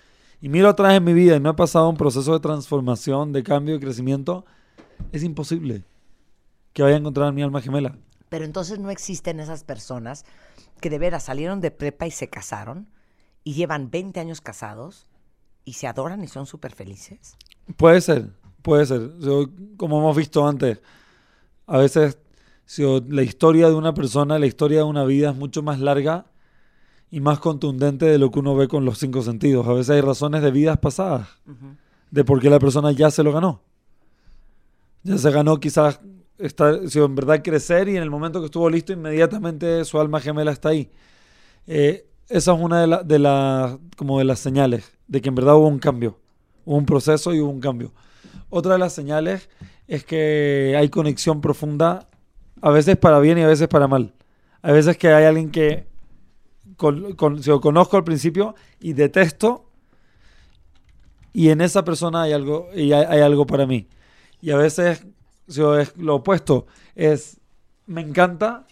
y 0.41 0.49
miro 0.49 0.69
atrás 0.69 0.93
en 0.93 1.03
mi 1.03 1.13
vida 1.13 1.35
y 1.35 1.39
no 1.39 1.49
he 1.49 1.53
pasado 1.53 1.89
un 1.89 1.97
proceso 1.97 2.33
de 2.33 2.39
transformación, 2.39 3.33
de 3.33 3.43
cambio 3.43 3.75
y 3.75 3.79
crecimiento, 3.79 4.45
es 5.11 5.23
imposible 5.23 5.83
que 6.73 6.83
vaya 6.83 6.95
a 6.95 6.99
encontrar 6.99 7.33
mi 7.33 7.41
alma 7.41 7.61
gemela. 7.61 7.97
Pero 8.29 8.45
entonces 8.45 8.79
no 8.79 8.89
existen 8.89 9.39
esas 9.39 9.63
personas 9.63 10.25
que 10.79 10.89
de 10.89 10.99
veras 10.99 11.23
salieron 11.23 11.61
de 11.61 11.71
prepa 11.71 12.05
y 12.05 12.11
se 12.11 12.29
casaron 12.29 12.87
y 13.43 13.53
llevan 13.53 13.89
20 13.89 14.19
años 14.19 14.41
casados 14.41 15.07
y 15.65 15.73
se 15.73 15.87
adoran 15.87 16.23
y 16.23 16.27
son 16.27 16.45
súper 16.45 16.73
felices. 16.73 17.35
Puede 17.77 18.01
ser, 18.01 18.29
puede 18.61 18.85
ser. 18.85 19.17
Yo, 19.19 19.49
como 19.77 19.99
hemos 19.99 20.15
visto 20.15 20.47
antes, 20.47 20.81
a 21.65 21.77
veces 21.77 22.17
si 22.65 22.83
la 23.07 23.23
historia 23.23 23.69
de 23.69 23.75
una 23.75 23.93
persona, 23.93 24.37
la 24.37 24.45
historia 24.45 24.79
de 24.79 24.83
una 24.83 25.05
vida 25.05 25.31
es 25.31 25.35
mucho 25.35 25.63
más 25.63 25.79
larga 25.79 26.25
y 27.09 27.19
más 27.21 27.39
contundente 27.39 28.05
de 28.05 28.17
lo 28.17 28.31
que 28.31 28.39
uno 28.39 28.55
ve 28.55 28.67
con 28.67 28.83
los 28.85 28.97
cinco 28.97 29.21
sentidos. 29.21 29.67
A 29.67 29.73
veces 29.73 29.91
hay 29.91 30.01
razones 30.01 30.41
de 30.41 30.51
vidas 30.51 30.77
pasadas, 30.77 31.27
de 32.11 32.23
por 32.23 32.39
qué 32.41 32.49
la 32.49 32.59
persona 32.59 32.91
ya 32.91 33.09
se 33.11 33.23
lo 33.23 33.31
ganó. 33.31 33.61
Ya 35.03 35.17
se 35.17 35.31
ganó 35.31 35.59
quizás 35.59 35.99
estar, 36.37 36.87
si 36.89 36.99
en 36.99 37.15
verdad 37.15 37.41
crecer 37.43 37.87
y 37.89 37.95
en 37.97 38.03
el 38.03 38.09
momento 38.09 38.39
que 38.39 38.45
estuvo 38.47 38.69
listo, 38.69 38.91
inmediatamente 38.93 39.85
su 39.85 39.99
alma 39.99 40.19
gemela 40.19 40.51
está 40.51 40.69
ahí. 40.69 40.89
Eh, 41.65 42.05
esa 42.29 42.53
es 42.53 42.59
una 42.59 42.81
de, 42.81 42.87
la- 42.87 43.03
de 43.03 43.79
como 43.95 44.19
de 44.19 44.25
las 44.25 44.39
señales 44.39 44.91
de 45.07 45.21
que 45.21 45.29
en 45.29 45.35
verdad 45.35 45.55
hubo 45.55 45.67
un 45.67 45.79
cambio. 45.79 46.17
Hubo 46.65 46.75
un 46.77 46.85
proceso 46.85 47.33
y 47.33 47.39
hubo 47.39 47.49
un 47.49 47.61
cambio. 47.61 47.93
Otra 48.49 48.73
de 48.73 48.79
las 48.79 48.91
señales 48.93 49.49
es 49.87 50.03
que 50.03 50.75
hay 50.77 50.89
conexión 50.89 51.39
profunda, 51.39 52.09
a 52.61 52.69
veces 52.71 52.97
para 52.97 53.19
bien 53.19 53.37
y 53.37 53.41
a 53.43 53.47
veces 53.47 53.69
para 53.69 53.87
mal. 53.87 54.13
A 54.61 54.73
veces 54.73 54.97
que 54.97 55.07
hay 55.09 55.23
alguien 55.23 55.49
que 55.51 55.87
con, 56.77 57.43
si 57.43 57.49
lo 57.49 57.59
conozco 57.59 57.97
al 57.97 58.03
principio 58.03 58.55
y 58.79 58.93
detesto, 58.93 59.65
y 61.33 61.49
en 61.49 61.61
esa 61.61 61.83
persona 61.83 62.23
hay 62.23 62.33
algo, 62.33 62.69
hay, 62.73 62.91
algo 62.93 63.45
para 63.45 63.65
mí. 63.67 63.87
Y 64.41 64.51
a 64.51 64.57
veces 64.57 65.05
si 65.47 65.61
es 65.61 65.97
lo 65.97 66.15
opuesto, 66.15 66.67
es 66.95 67.39
me 67.85 68.01
encanta 68.01 68.65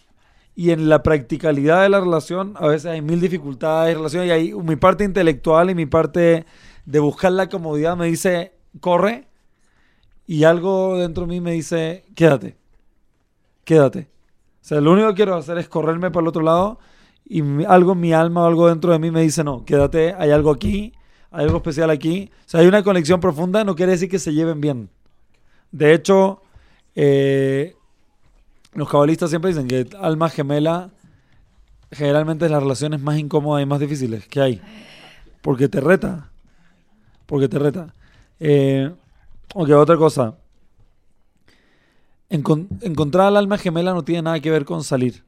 y 0.54 0.70
en 0.70 0.88
la 0.88 1.02
practicalidad 1.02 1.82
de 1.82 1.88
la 1.88 2.00
relación 2.00 2.54
a 2.56 2.66
veces 2.68 2.86
hay 2.86 3.02
mil 3.02 3.20
dificultades 3.20 3.88
de 3.88 3.94
relación 3.94 4.26
y 4.26 4.30
hay 4.30 4.54
mi 4.54 4.76
parte 4.76 5.04
intelectual 5.04 5.70
y 5.70 5.74
mi 5.74 5.86
parte 5.86 6.44
de 6.84 6.98
buscar 6.98 7.32
la 7.32 7.48
comodidad 7.48 7.96
me 7.96 8.06
dice 8.06 8.52
corre 8.80 9.26
y 10.26 10.44
algo 10.44 10.98
dentro 10.98 11.24
de 11.24 11.28
mí 11.28 11.40
me 11.40 11.52
dice 11.52 12.04
quédate, 12.14 12.56
quédate. 13.64 14.08
O 14.62 14.68
sea, 14.68 14.80
lo 14.80 14.92
único 14.92 15.08
que 15.08 15.14
quiero 15.14 15.36
hacer 15.36 15.58
es 15.58 15.68
correrme 15.68 16.10
para 16.10 16.22
el 16.22 16.28
otro 16.28 16.42
lado 16.42 16.78
y 17.28 17.64
algo 17.64 17.92
en 17.92 18.00
mi 18.00 18.12
alma 18.12 18.46
algo 18.46 18.68
dentro 18.68 18.92
de 18.92 18.98
mí 18.98 19.10
me 19.10 19.20
dice 19.22 19.42
no, 19.42 19.64
quédate, 19.64 20.14
hay 20.16 20.30
algo 20.30 20.50
aquí, 20.50 20.92
hay 21.30 21.44
algo 21.44 21.56
especial 21.56 21.90
aquí. 21.90 22.30
O 22.46 22.48
sea, 22.48 22.60
hay 22.60 22.66
una 22.68 22.82
conexión 22.82 23.20
profunda, 23.20 23.64
no 23.64 23.74
quiere 23.74 23.92
decir 23.92 24.08
que 24.08 24.18
se 24.20 24.32
lleven 24.32 24.60
bien. 24.60 24.88
De 25.72 25.92
hecho, 25.92 26.40
eh, 26.94 27.74
los 28.74 28.88
cabalistas 28.88 29.30
siempre 29.30 29.50
dicen 29.50 29.66
que 29.66 29.88
alma 29.98 30.30
gemela 30.30 30.90
generalmente 31.90 32.44
es 32.46 32.50
las 32.50 32.62
relaciones 32.62 33.00
más 33.00 33.18
incómodas 33.18 33.62
y 33.62 33.66
más 33.66 33.80
difíciles 33.80 34.26
que 34.28 34.40
hay. 34.40 34.60
Porque 35.42 35.68
te 35.68 35.80
reta. 35.80 36.30
Porque 37.26 37.48
te 37.48 37.58
reta. 37.58 37.92
Eh, 38.38 38.90
ok, 39.54 39.70
otra 39.70 39.96
cosa. 39.96 40.36
Encon- 42.30 42.68
encontrar 42.82 43.26
al 43.26 43.36
alma 43.36 43.58
gemela 43.58 43.94
no 43.94 44.02
tiene 44.04 44.22
nada 44.22 44.40
que 44.40 44.50
ver 44.50 44.64
con 44.64 44.82
salir 44.84 45.25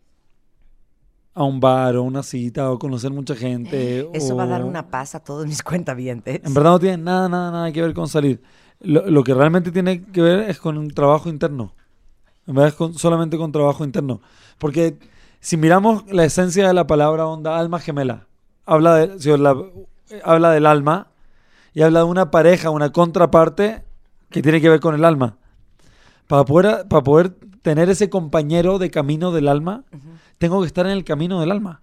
a 1.38 1.44
un 1.44 1.60
bar 1.60 1.94
o 1.96 2.02
una 2.02 2.24
cita 2.24 2.68
o 2.70 2.78
conocer 2.80 3.12
mucha 3.12 3.36
gente. 3.36 4.06
Eso 4.12 4.34
va 4.36 4.42
a 4.42 4.46
dar 4.48 4.64
una 4.64 4.90
paz 4.90 5.14
a 5.14 5.20
todos 5.20 5.46
mis 5.46 5.62
cuentavientes. 5.70 6.40
en 6.44 6.52
verdad 6.52 6.70
no 6.72 6.78
tiene 6.80 6.96
nada, 6.98 7.28
nada, 7.28 7.50
nada 7.52 7.72
que 7.72 7.80
ver 7.80 7.94
con 7.94 8.08
salir. 8.08 8.42
Lo, 8.80 9.08
lo 9.08 9.22
que 9.22 9.34
realmente 9.34 9.70
tiene 9.70 10.02
que 10.02 10.20
ver 10.20 10.50
es 10.50 10.58
con 10.58 10.76
un 10.76 10.90
trabajo 10.90 11.28
interno. 11.28 11.72
En 12.46 12.54
verdad 12.54 12.68
es 12.70 12.74
con- 12.74 12.94
solamente 12.94 13.36
con 13.38 13.52
trabajo 13.52 13.84
interno. 13.84 14.20
Porque 14.58 14.98
si 15.38 15.56
miramos 15.56 16.04
la 16.10 16.24
esencia 16.24 16.66
de 16.66 16.74
la 16.74 16.88
palabra 16.88 17.26
onda, 17.26 17.56
alma 17.56 17.78
gemela, 17.78 18.26
habla, 18.66 18.96
de, 18.96 19.20
si 19.20 19.36
la- 19.36 19.56
eh, 20.10 20.20
habla 20.24 20.50
del 20.50 20.66
alma 20.66 21.06
y 21.72 21.82
habla 21.82 22.00
de 22.00 22.06
una 22.06 22.32
pareja, 22.32 22.70
una 22.70 22.90
contraparte 22.90 23.84
que 24.30 24.42
tiene 24.42 24.60
que 24.60 24.68
ver 24.68 24.80
con 24.80 24.96
el 24.96 25.04
alma. 25.04 25.36
Para 26.26 26.44
poder, 26.44 26.88
para 26.88 27.02
poder 27.04 27.36
tener 27.62 27.90
ese 27.90 28.10
compañero 28.10 28.78
de 28.78 28.90
camino 28.90 29.32
del 29.32 29.48
alma, 29.48 29.84
tengo 30.38 30.60
que 30.60 30.66
estar 30.66 30.86
en 30.86 30.92
el 30.92 31.04
camino 31.04 31.40
del 31.40 31.50
alma. 31.50 31.82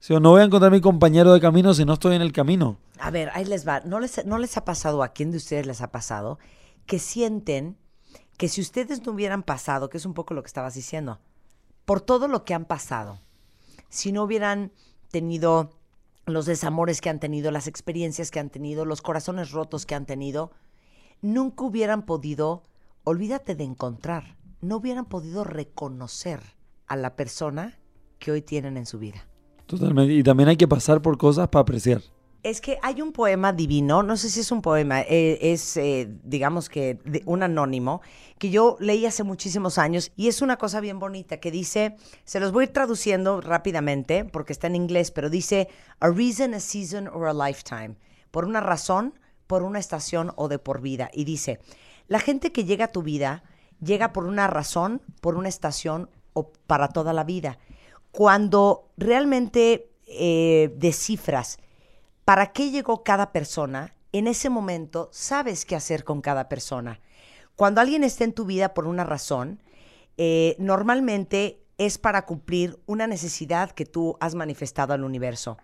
Si 0.00 0.12
yo 0.12 0.20
no 0.20 0.30
voy 0.30 0.42
a 0.42 0.44
encontrar 0.44 0.70
mi 0.70 0.80
compañero 0.80 1.32
de 1.32 1.40
camino 1.40 1.72
si 1.72 1.84
no 1.84 1.94
estoy 1.94 2.14
en 2.16 2.22
el 2.22 2.32
camino. 2.32 2.76
A 2.98 3.10
ver, 3.10 3.30
ahí 3.32 3.44
les 3.44 3.66
va. 3.66 3.80
¿No 3.80 4.00
les, 4.00 4.24
¿No 4.26 4.38
les 4.38 4.56
ha 4.56 4.64
pasado, 4.64 5.02
a 5.02 5.08
quién 5.08 5.30
de 5.30 5.38
ustedes 5.38 5.66
les 5.66 5.80
ha 5.80 5.90
pasado, 5.90 6.38
que 6.84 6.98
sienten 6.98 7.76
que 8.36 8.48
si 8.48 8.60
ustedes 8.60 9.04
no 9.06 9.12
hubieran 9.12 9.42
pasado, 9.42 9.88
que 9.88 9.96
es 9.96 10.06
un 10.06 10.14
poco 10.14 10.34
lo 10.34 10.42
que 10.42 10.48
estabas 10.48 10.74
diciendo, 10.74 11.20
por 11.84 12.00
todo 12.00 12.28
lo 12.28 12.44
que 12.44 12.54
han 12.54 12.64
pasado, 12.64 13.18
si 13.88 14.12
no 14.12 14.24
hubieran 14.24 14.72
tenido 15.10 15.70
los 16.26 16.46
desamores 16.46 17.00
que 17.00 17.10
han 17.10 17.20
tenido, 17.20 17.50
las 17.50 17.66
experiencias 17.66 18.30
que 18.30 18.40
han 18.40 18.50
tenido, 18.50 18.84
los 18.84 19.02
corazones 19.02 19.52
rotos 19.52 19.86
que 19.86 19.94
han 19.94 20.06
tenido, 20.06 20.50
nunca 21.22 21.64
hubieran 21.64 22.04
podido, 22.04 22.62
olvídate 23.04 23.54
de 23.54 23.64
encontrar, 23.64 24.36
no 24.60 24.76
hubieran 24.76 25.04
podido 25.04 25.44
reconocer 25.44 26.40
a 26.86 26.96
la 26.96 27.16
persona 27.16 27.78
que 28.18 28.32
hoy 28.32 28.42
tienen 28.42 28.76
en 28.76 28.86
su 28.86 28.98
vida. 28.98 29.26
Totalmente. 29.66 30.12
Y 30.14 30.22
también 30.22 30.48
hay 30.48 30.56
que 30.56 30.68
pasar 30.68 31.00
por 31.02 31.16
cosas 31.18 31.48
para 31.48 31.62
apreciar. 31.62 32.00
Es 32.42 32.60
que 32.60 32.78
hay 32.82 33.00
un 33.00 33.12
poema 33.12 33.54
divino, 33.54 34.02
no 34.02 34.18
sé 34.18 34.28
si 34.28 34.40
es 34.40 34.52
un 34.52 34.60
poema, 34.60 35.00
eh, 35.00 35.38
es 35.40 35.78
eh, 35.78 36.14
digamos 36.24 36.68
que 36.68 36.98
de- 37.06 37.22
un 37.24 37.42
anónimo, 37.42 38.02
que 38.38 38.50
yo 38.50 38.76
leí 38.80 39.06
hace 39.06 39.22
muchísimos 39.24 39.78
años 39.78 40.12
y 40.14 40.28
es 40.28 40.42
una 40.42 40.58
cosa 40.58 40.80
bien 40.80 40.98
bonita 40.98 41.38
que 41.38 41.50
dice, 41.50 41.96
se 42.24 42.40
los 42.40 42.52
voy 42.52 42.64
a 42.64 42.66
ir 42.66 42.72
traduciendo 42.74 43.40
rápidamente 43.40 44.26
porque 44.26 44.52
está 44.52 44.66
en 44.66 44.76
inglés, 44.76 45.10
pero 45.10 45.30
dice, 45.30 45.68
a 46.00 46.10
reason, 46.10 46.52
a 46.52 46.60
season 46.60 47.08
or 47.08 47.28
a 47.28 47.32
lifetime, 47.48 47.96
por 48.30 48.44
una 48.44 48.60
razón, 48.60 49.18
por 49.46 49.62
una 49.62 49.78
estación 49.78 50.30
o 50.36 50.48
de 50.48 50.58
por 50.58 50.82
vida. 50.82 51.08
Y 51.14 51.24
dice, 51.24 51.60
la 52.08 52.18
gente 52.18 52.52
que 52.52 52.64
llega 52.64 52.86
a 52.86 52.92
tu 52.92 53.02
vida 53.02 53.42
llega 53.80 54.12
por 54.12 54.24
una 54.24 54.46
razón, 54.46 55.02
por 55.20 55.36
una 55.36 55.48
estación 55.48 56.10
o 56.32 56.52
para 56.66 56.88
toda 56.88 57.12
la 57.12 57.24
vida. 57.24 57.58
cuando 58.10 58.92
realmente 58.96 59.90
eh, 60.06 60.72
descifras 60.76 61.58
para 62.24 62.52
qué 62.52 62.70
llegó 62.70 63.02
cada 63.02 63.32
persona, 63.32 63.92
en 64.12 64.28
ese 64.28 64.50
momento 64.50 65.08
sabes 65.12 65.64
qué 65.64 65.74
hacer 65.74 66.04
con 66.04 66.20
cada 66.20 66.48
persona. 66.48 67.00
Cuando 67.56 67.80
alguien 67.80 68.04
está 68.04 68.22
en 68.22 68.32
tu 68.32 68.44
vida 68.44 68.72
por 68.72 68.86
una 68.86 69.02
razón, 69.02 69.60
eh, 70.16 70.54
normalmente 70.60 71.64
es 71.76 71.98
para 71.98 72.24
cumplir 72.24 72.78
una 72.86 73.08
necesidad 73.08 73.72
que 73.72 73.84
tú 73.84 74.16
has 74.20 74.36
manifestado 74.36 74.94
al 74.94 75.02
universo. 75.02 75.58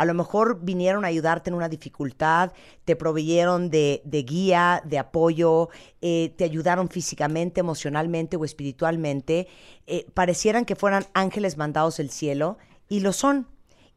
A 0.00 0.06
lo 0.06 0.14
mejor 0.14 0.60
vinieron 0.62 1.04
a 1.04 1.08
ayudarte 1.08 1.50
en 1.50 1.54
una 1.54 1.68
dificultad, 1.68 2.52
te 2.86 2.96
proveyeron 2.96 3.68
de, 3.68 4.00
guía, 4.26 4.82
de 4.86 4.98
apoyo, 4.98 5.68
eh, 6.00 6.32
te 6.38 6.44
ayudaron 6.44 6.88
físicamente, 6.88 7.60
emocionalmente 7.60 8.38
o 8.38 8.46
espiritualmente. 8.46 9.46
eh, 9.86 10.06
parecieran 10.14 10.64
que 10.64 10.74
fueran 10.74 11.04
ángeles 11.12 11.58
mandados 11.58 11.98
del 11.98 12.08
cielo 12.08 12.56
y 12.88 13.00
lo 13.00 13.12
son. 13.12 13.46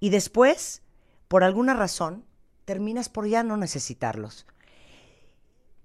Y 0.02 0.10
después, 0.10 0.82
por 1.30 1.46
alguna 1.46 1.74
razón, 1.74 2.26
terminas 2.66 3.08
por 3.08 3.30
ya 3.30 3.42
no 3.42 3.56
necesitarlos. 3.56 4.46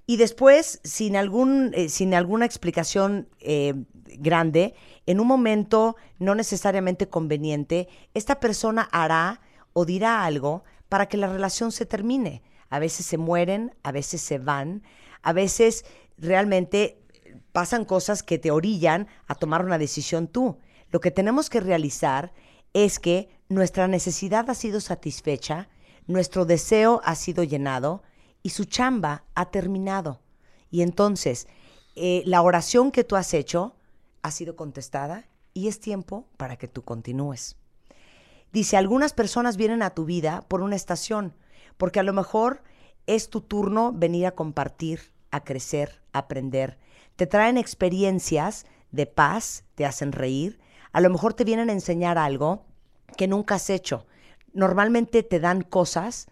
Y 0.05 0.17
después, 0.17 0.81
sin, 0.83 1.15
algún, 1.15 1.71
eh, 1.75 1.89
sin 1.89 2.13
alguna 2.13 2.45
explicación 2.45 3.29
grande, 4.19 4.75
en 5.07 5.21
un 5.21 5.29
momento 5.29 5.95
no 6.19 6.35
necesariamente 6.35 7.09
conveniente, 7.09 7.87
esta 8.15 8.41
persona 8.41 8.89
hará 8.91 9.43
o 9.79 9.85
dirá 9.85 10.25
algo 10.25 10.65
para 10.89 11.07
que 11.07 11.17
la 11.17 11.29
relación 11.29 11.71
se 11.71 11.87
termine. 11.87 12.43
A 12.69 12.81
veces 12.81 13.07
se 13.07 13.17
mueren, 13.17 13.77
a 13.85 13.93
veces 13.93 14.21
se 14.21 14.39
van, 14.39 14.83
a 15.23 15.33
veces 15.33 15.85
realmente 16.17 17.01
pasan 17.53 17.85
cosas 17.85 18.25
que 18.25 18.39
te 18.39 18.51
orillan 18.51 19.07
a 19.29 19.37
tomar 19.37 19.65
una 19.65 19.79
decisión 19.79 20.27
tú. 20.27 20.59
Lo 20.91 20.99
que 20.99 21.13
tenemos 21.13 21.49
que 21.49 21.61
realizar 21.61 22.33
es 22.73 22.99
que 22.99 23.29
nuestra 23.49 23.87
necesidad 23.87 24.51
ha 24.51 24.55
sido 24.57 24.81
satisfecha, 24.81 25.69
nuestro 26.09 26.45
deseo 26.45 27.01
ha 27.05 27.15
sido 27.15 27.45
llenado 27.45 28.03
y 28.43 28.49
su 28.49 28.65
chamba 28.65 29.27
ha 29.37 29.53
terminado. 29.53 30.21
Y 30.73 30.83
entonces, 30.83 31.47
eh, 31.95 32.25
la 32.27 32.43
oración 32.43 32.91
que 32.91 33.05
tú 33.05 33.15
has 33.15 33.33
hecho 33.33 33.77
ha 34.23 34.33
sido 34.33 34.57
contestada 34.57 35.29
y 35.55 35.69
es 35.69 35.79
tiempo 35.79 36.27
para 36.37 36.57
que 36.57 36.67
tú 36.67 36.83
continúes. 36.83 37.55
Dice, 38.53 38.77
algunas 38.77 39.13
personas 39.13 39.57
vienen 39.57 39.83
a 39.83 39.91
tu 39.91 40.05
vida 40.05 40.45
por 40.49 40.63
una 40.63 40.77
estación, 40.77 41.35
porque 41.77 42.01
a 42.01 42.03
lo 42.03 42.13
mejor 42.13 42.63
es 43.07 43.31
tu 43.31 43.41
turno 43.41 43.93
venir 43.93 44.27
a 44.27 44.33
compartir, 44.33 45.13
a 45.31 45.45
crecer, 45.45 46.01
a 46.13 46.21
aprender. 46.21 46.79
Te 47.17 47.27
traen 47.27 47.57
experiencias 47.57 48.67
de 48.91 49.07
paz, 49.07 49.65
te 49.75 49.85
hacen 49.85 50.13
reír, 50.13 50.61
a 50.93 51.01
lo 51.01 51.11
mejor 51.11 51.35
te 51.35 51.45
vienen 51.45 51.69
a 51.69 51.75
enseñar 51.75 52.19
algo 52.19 52.65
que 53.17 53.29
nunca 53.29 53.57
has 53.57 53.71
hecho. 53.71 54.07
Normalmente 54.53 55.23
te 55.23 55.41
dan 55.41 55.63
cosas 55.63 56.27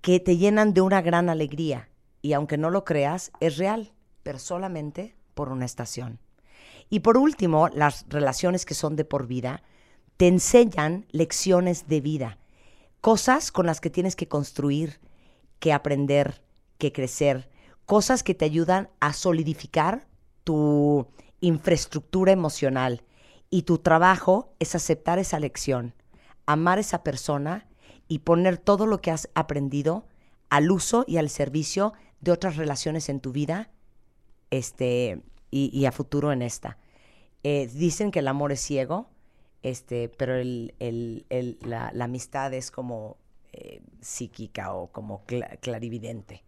que 0.00 0.20
te 0.20 0.36
llenan 0.36 0.74
de 0.74 0.80
una 0.80 1.00
gran 1.00 1.28
alegría 1.28 1.88
y 2.20 2.34
aunque 2.34 2.58
no 2.58 2.70
lo 2.70 2.84
creas, 2.84 3.32
es 3.40 3.56
real, 3.56 3.92
pero 4.22 4.38
solamente 4.38 5.16
por 5.34 5.48
una 5.48 5.64
estación. 5.64 6.18
Y 6.90 7.00
por 7.00 7.16
último, 7.16 7.68
las 7.68 8.04
relaciones 8.08 8.66
que 8.66 8.74
son 8.74 8.96
de 8.96 9.04
por 9.04 9.26
vida 9.26 9.62
te 10.16 10.28
enseñan 10.28 11.06
lecciones 11.10 11.88
de 11.88 12.00
vida, 12.00 12.38
cosas 13.00 13.50
con 13.50 13.66
las 13.66 13.80
que 13.80 13.90
tienes 13.90 14.16
que 14.16 14.28
construir, 14.28 15.00
que 15.58 15.72
aprender, 15.72 16.42
que 16.78 16.92
crecer, 16.92 17.48
cosas 17.86 18.22
que 18.22 18.34
te 18.34 18.44
ayudan 18.44 18.90
a 19.00 19.12
solidificar 19.12 20.06
tu 20.44 21.06
infraestructura 21.40 22.32
emocional. 22.32 23.02
Y 23.50 23.62
tu 23.62 23.78
trabajo 23.78 24.54
es 24.58 24.74
aceptar 24.74 25.18
esa 25.18 25.38
lección, 25.38 25.94
amar 26.46 26.78
esa 26.78 27.02
persona 27.02 27.66
y 28.08 28.20
poner 28.20 28.58
todo 28.58 28.86
lo 28.86 29.00
que 29.00 29.10
has 29.10 29.28
aprendido 29.34 30.06
al 30.48 30.70
uso 30.70 31.04
y 31.06 31.18
al 31.18 31.28
servicio 31.28 31.92
de 32.20 32.32
otras 32.32 32.56
relaciones 32.56 33.08
en 33.08 33.20
tu 33.20 33.32
vida 33.32 33.70
este, 34.50 35.22
y, 35.50 35.70
y 35.76 35.86
a 35.86 35.92
futuro 35.92 36.32
en 36.32 36.42
esta. 36.42 36.78
Eh, 37.42 37.68
dicen 37.72 38.10
que 38.10 38.20
el 38.20 38.28
amor 38.28 38.52
es 38.52 38.60
ciego, 38.60 39.08
este, 39.62 40.08
pero 40.08 40.34
el, 40.36 40.74
el- 40.78 41.24
el- 41.30 41.58
la, 41.62 41.90
la 41.92 42.04
amistad 42.04 42.52
es 42.54 42.70
como 42.70 43.16
eh, 43.52 43.82
psíquica 44.00 44.72
o 44.74 44.88
como 44.88 45.24
cla- 45.26 45.58
clarividente. 45.60 46.42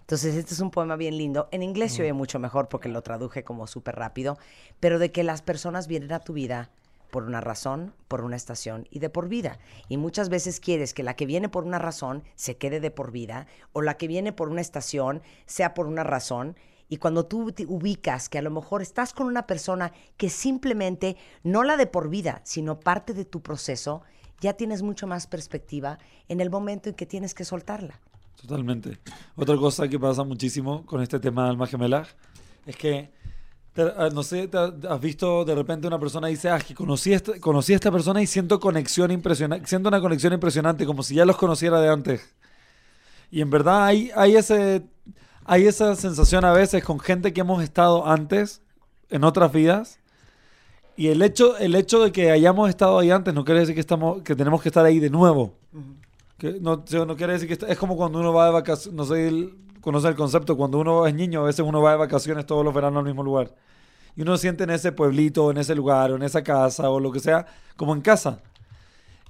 Entonces, 0.00 0.34
este 0.36 0.54
es 0.54 0.60
un 0.60 0.70
poema 0.70 0.96
bien 0.96 1.16
lindo. 1.18 1.48
En 1.50 1.62
inglés 1.62 1.92
se 1.92 2.02
oye 2.02 2.12
mucho 2.12 2.38
mejor 2.38 2.68
porque 2.68 2.88
lo 2.88 3.02
traduje 3.02 3.44
como 3.44 3.66
súper 3.66 3.96
rápido, 3.96 4.38
pero 4.80 4.98
de 4.98 5.12
que 5.12 5.22
las 5.22 5.42
personas 5.42 5.86
vienen 5.86 6.12
a 6.12 6.20
tu 6.20 6.32
vida 6.32 6.70
por 7.10 7.24
una 7.24 7.40
razón, 7.40 7.94
por 8.06 8.22
una 8.22 8.36
estación 8.36 8.86
y 8.90 8.98
de 8.98 9.08
por 9.08 9.28
vida. 9.28 9.58
Y 9.88 9.96
muchas 9.96 10.28
veces 10.28 10.60
quieres 10.60 10.92
que 10.94 11.02
la 11.02 11.14
que 11.14 11.26
viene 11.26 11.48
por 11.48 11.64
una 11.64 11.78
razón 11.78 12.22
se 12.36 12.56
quede 12.56 12.80
de 12.80 12.90
por 12.90 13.12
vida 13.12 13.46
o 13.72 13.80
la 13.82 13.96
que 13.96 14.08
viene 14.08 14.32
por 14.32 14.48
una 14.50 14.60
estación 14.60 15.22
sea 15.46 15.72
por 15.74 15.86
una 15.86 16.04
razón. 16.04 16.56
Y 16.88 16.96
cuando 16.96 17.26
tú 17.26 17.52
te 17.52 17.66
ubicas 17.66 18.28
que 18.28 18.38
a 18.38 18.42
lo 18.42 18.50
mejor 18.50 18.80
estás 18.82 19.12
con 19.12 19.26
una 19.26 19.46
persona 19.46 19.92
que 20.16 20.30
simplemente 20.30 21.16
no 21.42 21.62
la 21.62 21.76
de 21.76 21.86
por 21.86 22.08
vida, 22.08 22.40
sino 22.44 22.80
parte 22.80 23.12
de 23.12 23.24
tu 23.24 23.42
proceso, 23.42 24.02
ya 24.40 24.54
tienes 24.54 24.82
mucho 24.82 25.06
más 25.06 25.26
perspectiva 25.26 25.98
en 26.28 26.40
el 26.40 26.48
momento 26.50 26.88
en 26.88 26.94
que 26.94 27.06
tienes 27.06 27.34
que 27.34 27.44
soltarla. 27.44 28.00
Totalmente. 28.40 28.98
Otra 29.36 29.56
cosa 29.56 29.88
que 29.88 29.98
pasa 29.98 30.22
muchísimo 30.24 30.86
con 30.86 31.02
este 31.02 31.18
tema 31.18 31.44
de 31.44 31.50
alma 31.50 31.66
gemela 31.66 32.06
es 32.64 32.76
que, 32.76 33.10
ah, 33.76 34.08
no 34.12 34.22
sé, 34.22 34.46
te 34.48 34.56
ha- 34.56 34.72
has 34.88 35.00
visto 35.00 35.44
de 35.44 35.54
repente 35.56 35.88
una 35.88 35.98
persona 35.98 36.28
dice, 36.28 36.48
ah, 36.48 36.60
que 36.60 36.74
conocí 36.74 37.12
a, 37.12 37.16
esta, 37.16 37.38
conocí 37.40 37.72
a 37.72 37.76
esta 37.76 37.90
persona 37.90 38.22
y 38.22 38.26
siento 38.26 38.60
conexión 38.60 39.10
impresionante, 39.10 39.66
siento 39.66 39.88
una 39.88 40.00
conexión 40.00 40.32
impresionante, 40.32 40.86
como 40.86 41.02
si 41.02 41.16
ya 41.16 41.24
los 41.24 41.36
conociera 41.36 41.80
de 41.80 41.88
antes. 41.88 42.34
Y 43.30 43.40
en 43.42 43.50
verdad 43.50 43.86
hay, 43.86 44.10
hay, 44.14 44.36
ese, 44.36 44.86
hay 45.48 45.66
esa 45.66 45.96
sensación 45.96 46.44
a 46.44 46.52
veces 46.52 46.84
con 46.84 47.00
gente 47.00 47.32
que 47.32 47.40
hemos 47.40 47.62
estado 47.62 48.06
antes, 48.06 48.60
en 49.08 49.24
otras 49.24 49.50
vidas. 49.50 49.98
Y 50.94 51.08
el 51.08 51.22
hecho, 51.22 51.56
el 51.56 51.74
hecho 51.74 52.02
de 52.04 52.12
que 52.12 52.30
hayamos 52.30 52.68
estado 52.68 52.98
ahí 52.98 53.10
antes 53.10 53.32
no 53.32 53.44
quiere 53.44 53.60
decir 53.60 53.74
que, 53.74 53.80
estamos, 53.80 54.22
que 54.22 54.36
tenemos 54.36 54.60
que 54.60 54.68
estar 54.68 54.84
ahí 54.84 54.98
de 54.98 55.08
nuevo. 55.08 55.54
Que 56.36 56.58
no, 56.60 56.84
no 57.06 57.16
quiere 57.16 57.32
decir 57.32 57.48
que 57.48 57.54
está- 57.54 57.66
es 57.66 57.78
como 57.78 57.96
cuando 57.96 58.20
uno 58.20 58.32
va 58.32 58.46
de 58.46 58.52
vacaciones, 58.52 58.94
no 58.94 59.04
sé, 59.04 59.26
el- 59.26 59.54
conoce 59.80 60.08
el 60.08 60.16
concepto, 60.16 60.56
cuando 60.56 60.78
uno 60.78 61.06
es 61.06 61.14
niño, 61.14 61.40
a 61.40 61.44
veces 61.44 61.64
uno 61.66 61.80
va 61.80 61.92
de 61.92 61.96
vacaciones 61.96 62.44
todos 62.44 62.62
los 62.64 62.74
veranos 62.74 62.98
al 62.98 63.06
mismo 63.06 63.22
lugar. 63.22 63.54
Y 64.16 64.22
uno 64.22 64.36
siente 64.36 64.64
en 64.64 64.70
ese 64.70 64.92
pueblito, 64.92 65.50
en 65.50 65.56
ese 65.56 65.74
lugar, 65.74 66.10
o 66.12 66.16
en 66.16 66.22
esa 66.24 66.42
casa, 66.42 66.90
o 66.90 67.00
lo 67.00 67.10
que 67.10 67.20
sea, 67.20 67.46
como 67.76 67.94
en 67.94 68.02
casa. 68.02 68.40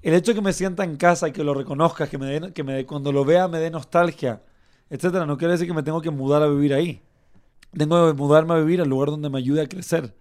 El 0.02 0.14
hecho 0.14 0.32
de 0.32 0.36
que 0.36 0.42
me 0.42 0.52
sienta 0.52 0.82
en 0.84 0.96
casa 0.96 1.28
y 1.28 1.32
que 1.32 1.44
lo 1.44 1.54
reconozca, 1.54 2.08
que 2.08 2.18
me 2.18 2.26
dé, 2.26 2.52
que 2.52 2.64
me 2.64 2.84
cuando 2.86 3.12
lo 3.12 3.24
vea 3.24 3.46
me 3.46 3.58
dé 3.60 3.70
nostalgia, 3.70 4.40
etcétera, 4.90 5.26
no 5.26 5.36
quiere 5.36 5.52
decir 5.52 5.66
que 5.66 5.74
me 5.74 5.82
tengo 5.82 6.00
que 6.00 6.10
mudar 6.10 6.42
a 6.42 6.48
vivir 6.48 6.74
ahí. 6.74 7.02
Tengo 7.76 8.06
que 8.08 8.14
mudarme 8.14 8.54
a 8.54 8.58
vivir 8.58 8.80
al 8.80 8.88
lugar 8.88 9.10
donde 9.10 9.28
me 9.30 9.38
ayude 9.38 9.62
a 9.62 9.68
crecer. 9.68 10.14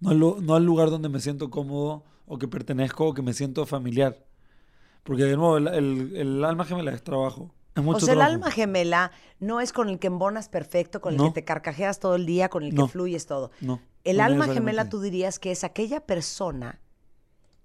No 0.00 0.10
al, 0.10 0.18
no 0.46 0.54
al 0.54 0.64
lugar 0.64 0.90
donde 0.90 1.08
me 1.08 1.20
siento 1.20 1.50
cómodo, 1.50 2.02
o 2.26 2.38
que 2.38 2.48
pertenezco, 2.48 3.06
o 3.06 3.14
que 3.14 3.22
me 3.22 3.32
siento 3.32 3.64
familiar. 3.66 4.18
Porque 5.02 5.24
de 5.24 5.36
nuevo, 5.36 5.56
el, 5.58 5.68
el- 5.68 6.16
el 6.16 6.44
alma 6.44 6.64
gemela 6.64 6.92
es 6.92 7.02
trabajo. 7.02 7.54
Es 7.74 7.82
mucho 7.82 7.98
o 7.98 8.00
sea, 8.00 8.14
el 8.14 8.20
alma 8.20 8.50
gemela 8.50 9.10
no 9.40 9.60
es 9.60 9.72
con 9.72 9.88
el 9.88 9.98
que 9.98 10.06
embonas 10.06 10.48
perfecto, 10.48 11.00
con 11.00 11.12
el 11.14 11.18
No. 11.18 11.24
que 11.26 11.40
te 11.40 11.44
carcajeas 11.44 11.98
todo 11.98 12.14
el 12.14 12.24
día, 12.26 12.48
con 12.48 12.62
el 12.62 12.74
No. 12.74 12.86
que 12.86 12.92
fluyes 12.92 13.26
todo. 13.26 13.50
No, 13.60 13.80
El 14.04 14.20
alma 14.20 14.46
gemela 14.46 14.88
tú 14.88 15.00
dirías 15.00 15.38
que 15.38 15.50
es 15.50 15.64
aquella 15.64 16.00
persona 16.06 16.78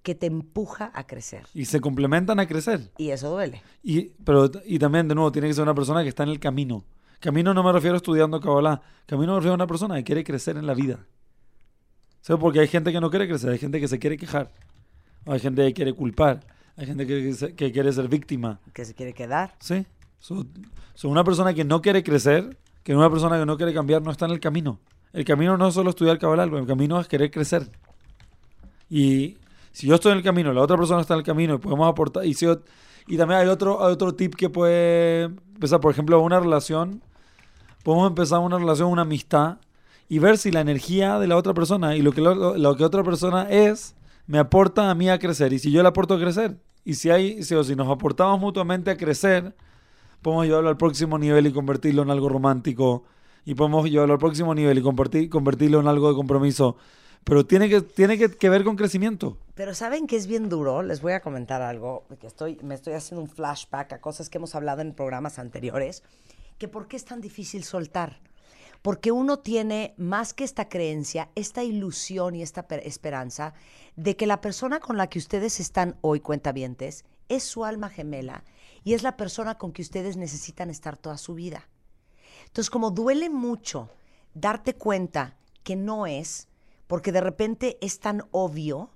que 0.04 0.16
te 0.16 0.28
empuja 0.28 0.92
a 0.94 1.06
crecer. 1.06 1.46
Y 1.54 1.66
se 1.66 1.82
complementan 1.82 2.40
a 2.40 2.48
crecer. 2.48 2.92
Y 2.98 3.10
eso 3.10 3.30
duele. 3.30 3.62
Y, 3.84 4.10
pero, 4.24 4.50
y 4.66 4.80
también, 4.80 5.08
de 5.08 5.16
nuevo, 5.16 5.32
tiene 5.32 5.48
que 5.48 5.54
ser 5.54 5.64
una 5.64 5.76
persona 5.76 6.04
que 6.04 6.10
está 6.10 6.24
en 6.24 6.30
el 6.30 6.40
camino. 6.40 6.86
Camino 7.20 7.54
no 7.54 7.64
me 7.64 7.72
refiero 7.74 7.96
a 7.96 7.98
estudiando 7.98 8.40
Kabbalah. 8.40 8.82
Camino 9.06 9.34
me 9.34 9.40
refiero 9.40 9.54
a 9.54 9.56
una 9.56 9.68
persona 9.68 9.96
que 9.96 10.04
quiere 10.06 10.24
crecer 10.24 10.56
en 10.58 10.66
la 10.66 10.74
vida. 10.74 11.06
¿Sabes? 12.22 12.40
Porque 12.40 12.60
hay 12.62 12.68
gente 12.68 12.92
que 12.92 13.02
no 13.02 13.10
quiere 13.10 13.28
crecer, 13.28 13.50
hay 13.52 13.58
gente 13.58 13.80
que 13.80 13.88
se 13.88 14.00
quiere 14.00 14.18
quejar. 14.18 14.52
O 15.26 15.34
hay 15.34 15.40
gente 15.40 15.66
que 15.68 15.74
quiere 15.74 15.94
culpar. 15.94 16.46
Hay 16.78 16.86
gente 16.86 17.06
que, 17.06 17.54
que 17.56 17.72
quiere 17.74 17.92
ser 17.92 18.08
víctima. 18.08 18.62
Que 18.74 18.86
se 18.86 18.94
quiere 18.94 19.14
quedar. 19.14 19.56
¿Sí? 19.60 19.86
So- 20.20 20.46
so 20.96 21.10
una 21.10 21.24
persona 21.26 21.54
que 21.54 21.66
no 21.66 21.82
quiere 21.82 22.04
crecer, 22.04 22.58
que 22.84 22.96
una 22.96 23.10
persona 23.10 23.38
que 23.38 23.46
no 23.46 23.58
quiere 23.58 23.74
cambiar, 23.74 24.02
no 24.02 24.12
está 24.12 24.26
en 24.26 24.32
el 24.32 24.40
camino. 24.40 24.80
El 25.12 25.26
camino 25.26 25.58
no 25.58 25.68
es 25.68 25.74
solo 25.74 25.90
estudiar 25.90 26.20
Kabbalah, 26.20 26.44
el 26.44 26.66
camino 26.66 27.00
es 27.02 27.08
querer 27.08 27.32
crecer. 27.32 27.70
Y 28.90 29.38
si 29.72 29.88
yo 29.88 29.96
estoy 29.96 30.12
en 30.12 30.20
el 30.20 30.24
camino, 30.24 30.54
la 30.54 30.62
otra 30.62 30.78
persona 30.78 31.02
está 31.02 31.14
en 31.14 31.20
el 31.20 31.26
camino 31.26 31.56
y 31.56 31.58
podemos 31.58 31.90
aportar. 31.90 32.26
Y, 32.26 32.34
si 32.34 32.46
también 33.18 33.42
hay 33.42 33.48
otro, 33.48 33.86
hay 33.86 33.94
otro 33.94 34.14
tip 34.14 34.36
que 34.36 34.50
puede 34.50 35.24
empezar, 35.24 35.80
por 35.80 35.92
ejemplo, 35.92 36.20
una 36.22 36.40
relación. 36.40 37.02
Podemos 37.84 38.08
empezar 38.08 38.40
una 38.40 38.58
relación, 38.58 38.90
una 38.92 39.04
amistad 39.04 39.58
y 40.10 40.20
ver 40.20 40.38
si 40.38 40.52
la 40.52 40.62
energía 40.62 41.20
de 41.20 41.28
la 41.28 41.38
otra 41.38 41.54
persona 41.54 41.96
y 41.96 42.02
lo 42.02 42.12
que, 42.12 42.22
lo, 42.22 42.58
lo 42.58 42.76
que 42.76 42.84
otra 42.84 43.04
persona 43.04 43.48
es 43.50 43.96
me 44.30 44.38
aporta 44.38 44.92
a 44.92 44.96
mí 44.96 45.10
a 45.10 45.18
crecer. 45.18 45.54
Y 45.54 45.60
si 45.60 45.72
yo 45.72 45.82
le 45.82 45.88
aporto 45.88 46.14
a 46.14 46.20
crecer. 46.20 46.58
Y 46.86 46.94
si, 46.94 47.10
hay, 47.10 47.44
si, 47.44 47.56
o 47.56 47.64
si 47.64 47.76
nos 47.76 47.90
aportamos 47.90 48.40
mutuamente 48.40 48.92
a 48.92 48.98
crecer, 48.98 49.56
podemos 50.22 50.46
llevarlo 50.46 50.70
al 50.70 50.78
próximo 50.78 51.18
nivel 51.18 51.48
y 51.48 51.52
convertirlo 51.52 52.04
en 52.04 52.12
algo 52.12 52.30
romántico. 52.30 53.04
Y 53.44 53.56
podemos 53.56 53.90
llevarlo 53.90 54.14
al 54.14 54.20
próximo 54.20 54.54
nivel 54.54 54.78
y 54.78 54.82
convertir, 54.82 55.30
convertirlo 55.30 55.80
en 55.80 55.88
algo 55.88 56.10
de 56.10 56.16
compromiso. 56.16 56.78
Pero 57.30 57.46
tiene 57.46 57.70
que, 57.70 57.82
tiene 57.82 58.18
que, 58.18 58.50
ver 58.50 58.64
con 58.64 58.76
crecimiento. 58.76 59.38
Pero 59.54 59.76
¿saben 59.76 60.08
que 60.08 60.16
es 60.16 60.26
bien 60.26 60.50
duro? 60.50 60.82
Les 60.82 61.00
voy 61.00 61.14
a 61.14 61.22
comentar 61.22 61.62
algo, 61.62 62.06
que 62.20 62.26
estoy, 62.26 62.58
me 62.64 62.74
estoy 62.74 62.94
haciendo 62.94 63.22
un 63.22 63.30
flashback 63.30 63.94
a 63.94 64.02
cosas 64.02 64.30
que 64.30 64.40
hemos 64.40 64.56
hablado 64.56 64.82
en 64.82 64.96
programas 64.96 65.38
anteriores, 65.38 66.02
que 66.58 66.68
por 66.68 66.88
qué 66.88 66.98
es 66.98 67.06
tan 67.06 67.22
difícil 67.22 67.64
soltar. 67.64 68.20
Porque 68.82 69.12
uno 69.12 69.40
tiene 69.40 69.94
más 69.98 70.34
que 70.34 70.44
esta 70.44 70.70
creencia, 70.70 71.30
esta 71.36 71.64
ilusión 71.64 72.36
y 72.36 72.42
esta 72.42 72.68
per- 72.68 72.82
esperanza 72.88 73.54
de 73.96 74.16
que 74.16 74.26
la 74.26 74.42
persona 74.42 74.80
con 74.80 74.98
la 74.98 75.08
que 75.08 75.20
ustedes 75.20 75.60
están 75.60 75.98
hoy, 76.02 76.22
cuentavientes, 76.22 77.06
es 77.28 77.44
su 77.44 77.64
alma 77.64 77.90
gemela 77.90 78.44
y 78.84 78.96
es 78.96 79.04
la 79.04 79.18
persona 79.18 79.60
con 79.60 79.72
que 79.72 79.84
ustedes 79.84 80.18
necesitan 80.18 80.72
estar 80.72 80.98
toda 80.98 81.18
su 81.18 81.36
vida. 81.36 81.70
Entonces, 82.48 82.72
como 82.72 82.90
duele 82.90 83.30
mucho 83.30 83.92
darte 84.34 84.74
cuenta 84.74 85.38
que 85.64 85.76
no 85.76 86.08
es, 86.08 86.49
porque 86.90 87.12
de 87.12 87.22
repente 87.22 87.78
es 87.82 88.00
tan 88.00 88.24
obvio 88.32 88.90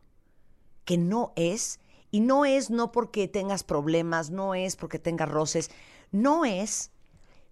que 0.84 0.98
no 0.98 1.32
es, 1.36 1.80
y 2.10 2.22
no 2.22 2.44
es 2.44 2.72
no 2.72 2.92
porque 2.92 3.28
tengas 3.28 3.64
problemas, 3.64 4.32
no 4.32 4.56
es 4.56 4.76
porque 4.76 4.98
tengas 4.98 5.30
roces, 5.30 5.70
no 6.12 6.44
es 6.44 6.90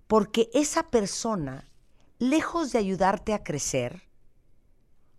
porque 0.07 0.49
esa 0.55 0.89
persona, 0.89 1.69
lejos 2.17 2.71
de 2.71 2.79
ayudarte 2.79 3.35
a 3.35 3.43
crecer, 3.43 4.09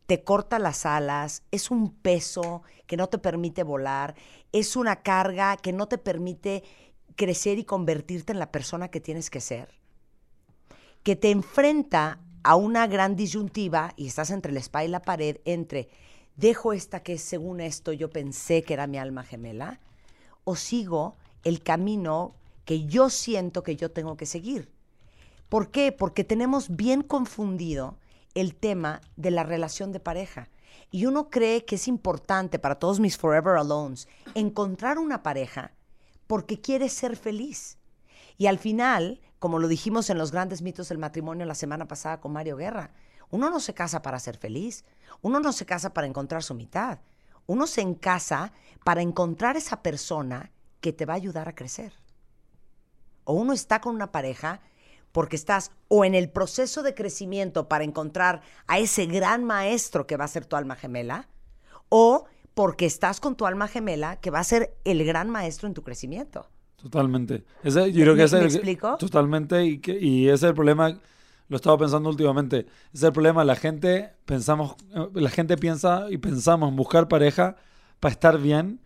te 0.07 0.25
corta 0.25 0.59
las 0.59 0.87
alas, 0.87 1.45
es 1.53 1.71
un 1.71 1.95
peso 1.95 2.65
que 2.89 2.97
no 2.97 3.09
te 3.09 3.19
permite 3.19 3.63
volar, 3.63 4.17
es 4.51 4.75
una 4.75 5.03
carga 5.03 5.57
que 5.57 5.73
no 5.73 5.87
te 5.87 5.99
permite 5.99 6.65
crecer 7.15 7.61
y 7.61 7.65
convertirte 7.65 8.33
en 8.33 8.41
la 8.41 8.51
persona 8.51 8.89
que 8.89 9.01
tienes 9.01 9.31
que 9.31 9.41
ser, 9.41 9.69
que 11.05 11.15
te 11.15 11.31
enfrenta 11.31 12.19
a 12.43 12.57
una 12.57 12.87
gran 12.87 13.17
disyuntiva 13.17 13.93
y 13.97 14.07
estás 14.07 14.31
entre 14.31 14.53
la 14.53 14.61
espada 14.61 14.85
y 14.85 14.89
la 14.89 15.03
pared 15.03 15.39
entre 15.45 15.89
dejo 16.37 16.73
esta 16.73 17.03
que 17.03 17.19
según 17.19 17.61
esto 17.61 17.93
yo 17.93 18.11
pensé 18.11 18.63
que 18.63 18.75
era 18.75 18.87
mi 18.87 18.99
alma 18.99 19.23
gemela 19.23 19.81
o 20.45 20.57
sigo 20.57 21.17
el 21.45 21.63
camino 21.63 22.35
que 22.65 22.85
yo 22.87 23.11
siento 23.11 23.63
que 23.63 23.77
yo 23.77 23.91
tengo 23.91 24.17
que 24.17 24.27
seguir. 24.27 24.71
¿Por 25.49 25.71
qué? 25.71 25.93
Porque 25.93 26.25
tenemos 26.25 26.75
bien 26.77 27.03
confundido 27.03 27.97
el 28.35 28.55
tema 28.55 29.01
de 29.17 29.31
la 29.31 29.43
relación 29.43 29.93
de 29.93 30.01
pareja. 30.01 30.49
Y 30.91 31.07
uno 31.07 31.29
cree 31.29 31.65
que 31.65 31.75
es 31.75 31.89
importante 31.89 32.59
para 32.59 32.79
todos 32.79 33.01
mis 33.01 33.17
Forever 33.17 33.57
Alones 33.57 34.09
encontrar 34.35 34.99
una 34.99 35.23
pareja 35.23 35.73
porque 36.27 36.61
quiere 36.61 36.89
ser 36.89 37.17
feliz. 37.17 37.79
Y 38.39 38.47
al 38.47 38.59
final, 38.59 39.21
como 39.43 39.59
lo 39.59 39.67
dijimos 39.67 40.09
en 40.09 40.19
los 40.19 40.31
grandes 40.31 40.63
mitos 40.63 40.89
del 40.89 40.99
matrimonio 40.99 41.45
la 41.47 41.57
semana 41.57 41.89
pasada 41.89 42.21
con 42.21 42.33
Mario 42.33 42.57
Guerra, 42.57 42.93
uno 43.29 43.51
no 43.51 43.59
se 43.59 43.75
casa 43.75 44.01
para 44.01 44.21
ser 44.21 44.37
feliz, 44.37 44.85
uno 45.21 45.41
no 45.41 45.53
se 45.53 45.67
casa 45.67 45.93
para 45.93 46.07
encontrar 46.07 46.45
su 46.45 46.55
mitad, 46.55 47.01
uno 47.47 47.67
se 47.67 47.99
casa 47.99 48.53
para 48.85 49.03
encontrar 49.03 49.57
esa 49.57 49.83
persona 49.83 50.53
que 50.81 50.93
te 50.93 51.07
va 51.07 51.15
a 51.15 51.17
ayudar 51.17 51.49
a 51.49 51.57
crecer. 51.57 51.93
O 53.25 53.33
uno 53.33 53.53
está 53.53 53.81
con 53.81 53.97
una 53.97 54.13
pareja 54.13 54.61
porque 55.11 55.35
estás 55.35 55.73
o 55.89 56.05
en 56.05 56.15
el 56.15 56.31
proceso 56.31 56.85
de 56.85 56.95
crecimiento 56.95 57.69
para 57.69 57.83
encontrar 57.83 58.43
a 58.69 58.79
ese 58.79 59.07
gran 59.07 59.43
maestro 59.43 60.07
que 60.07 60.17
va 60.17 60.27
a 60.27 60.29
ser 60.29 60.47
tu 60.47 60.55
alma 60.55 60.77
gemela, 60.77 61.29
o 61.89 62.27
porque 62.55 62.87
estás 62.87 63.19
con 63.19 63.35
tu 63.35 63.45
alma 63.45 63.67
gemela 63.67 64.21
que 64.21 64.31
va 64.31 64.39
a 64.39 64.45
ser 64.45 64.79
el 64.85 65.05
gran 65.05 65.31
maestro 65.31 65.67
en 65.67 65.75
tu 65.75 65.83
crecimiento. 65.83 66.49
Totalmente. 66.83 67.45
Ese, 67.63 67.93
yo 67.93 68.03
creo 68.03 68.15
que 68.15 68.19
¿Me- 68.19 68.25
ese 68.25 68.39
me 68.41 68.47
es 68.47 68.55
el- 68.55 68.57
explico? 68.61 68.97
Totalmente. 68.99 69.65
Y, 69.65 69.79
que- 69.79 69.99
y 69.99 70.27
ese 70.27 70.35
es 70.35 70.43
el 70.45 70.55
problema. 70.55 70.89
Lo 71.49 71.57
he 71.57 71.57
estado 71.57 71.79
pensando 71.79 72.09
últimamente. 72.09 72.61
Ese 72.61 72.69
es 72.95 73.03
el 73.05 73.13
problema. 73.13 73.45
La 73.45 73.57
gente 73.57 74.11
pensamos, 74.25 74.75
la 75.15 75.31
gente 75.31 75.57
piensa 75.57 76.07
y 76.11 76.19
pensamos 76.19 76.69
en 76.71 76.77
buscar 76.77 77.09
pareja 77.09 77.57
para 78.01 78.13
estar 78.13 78.39
bien 78.39 78.81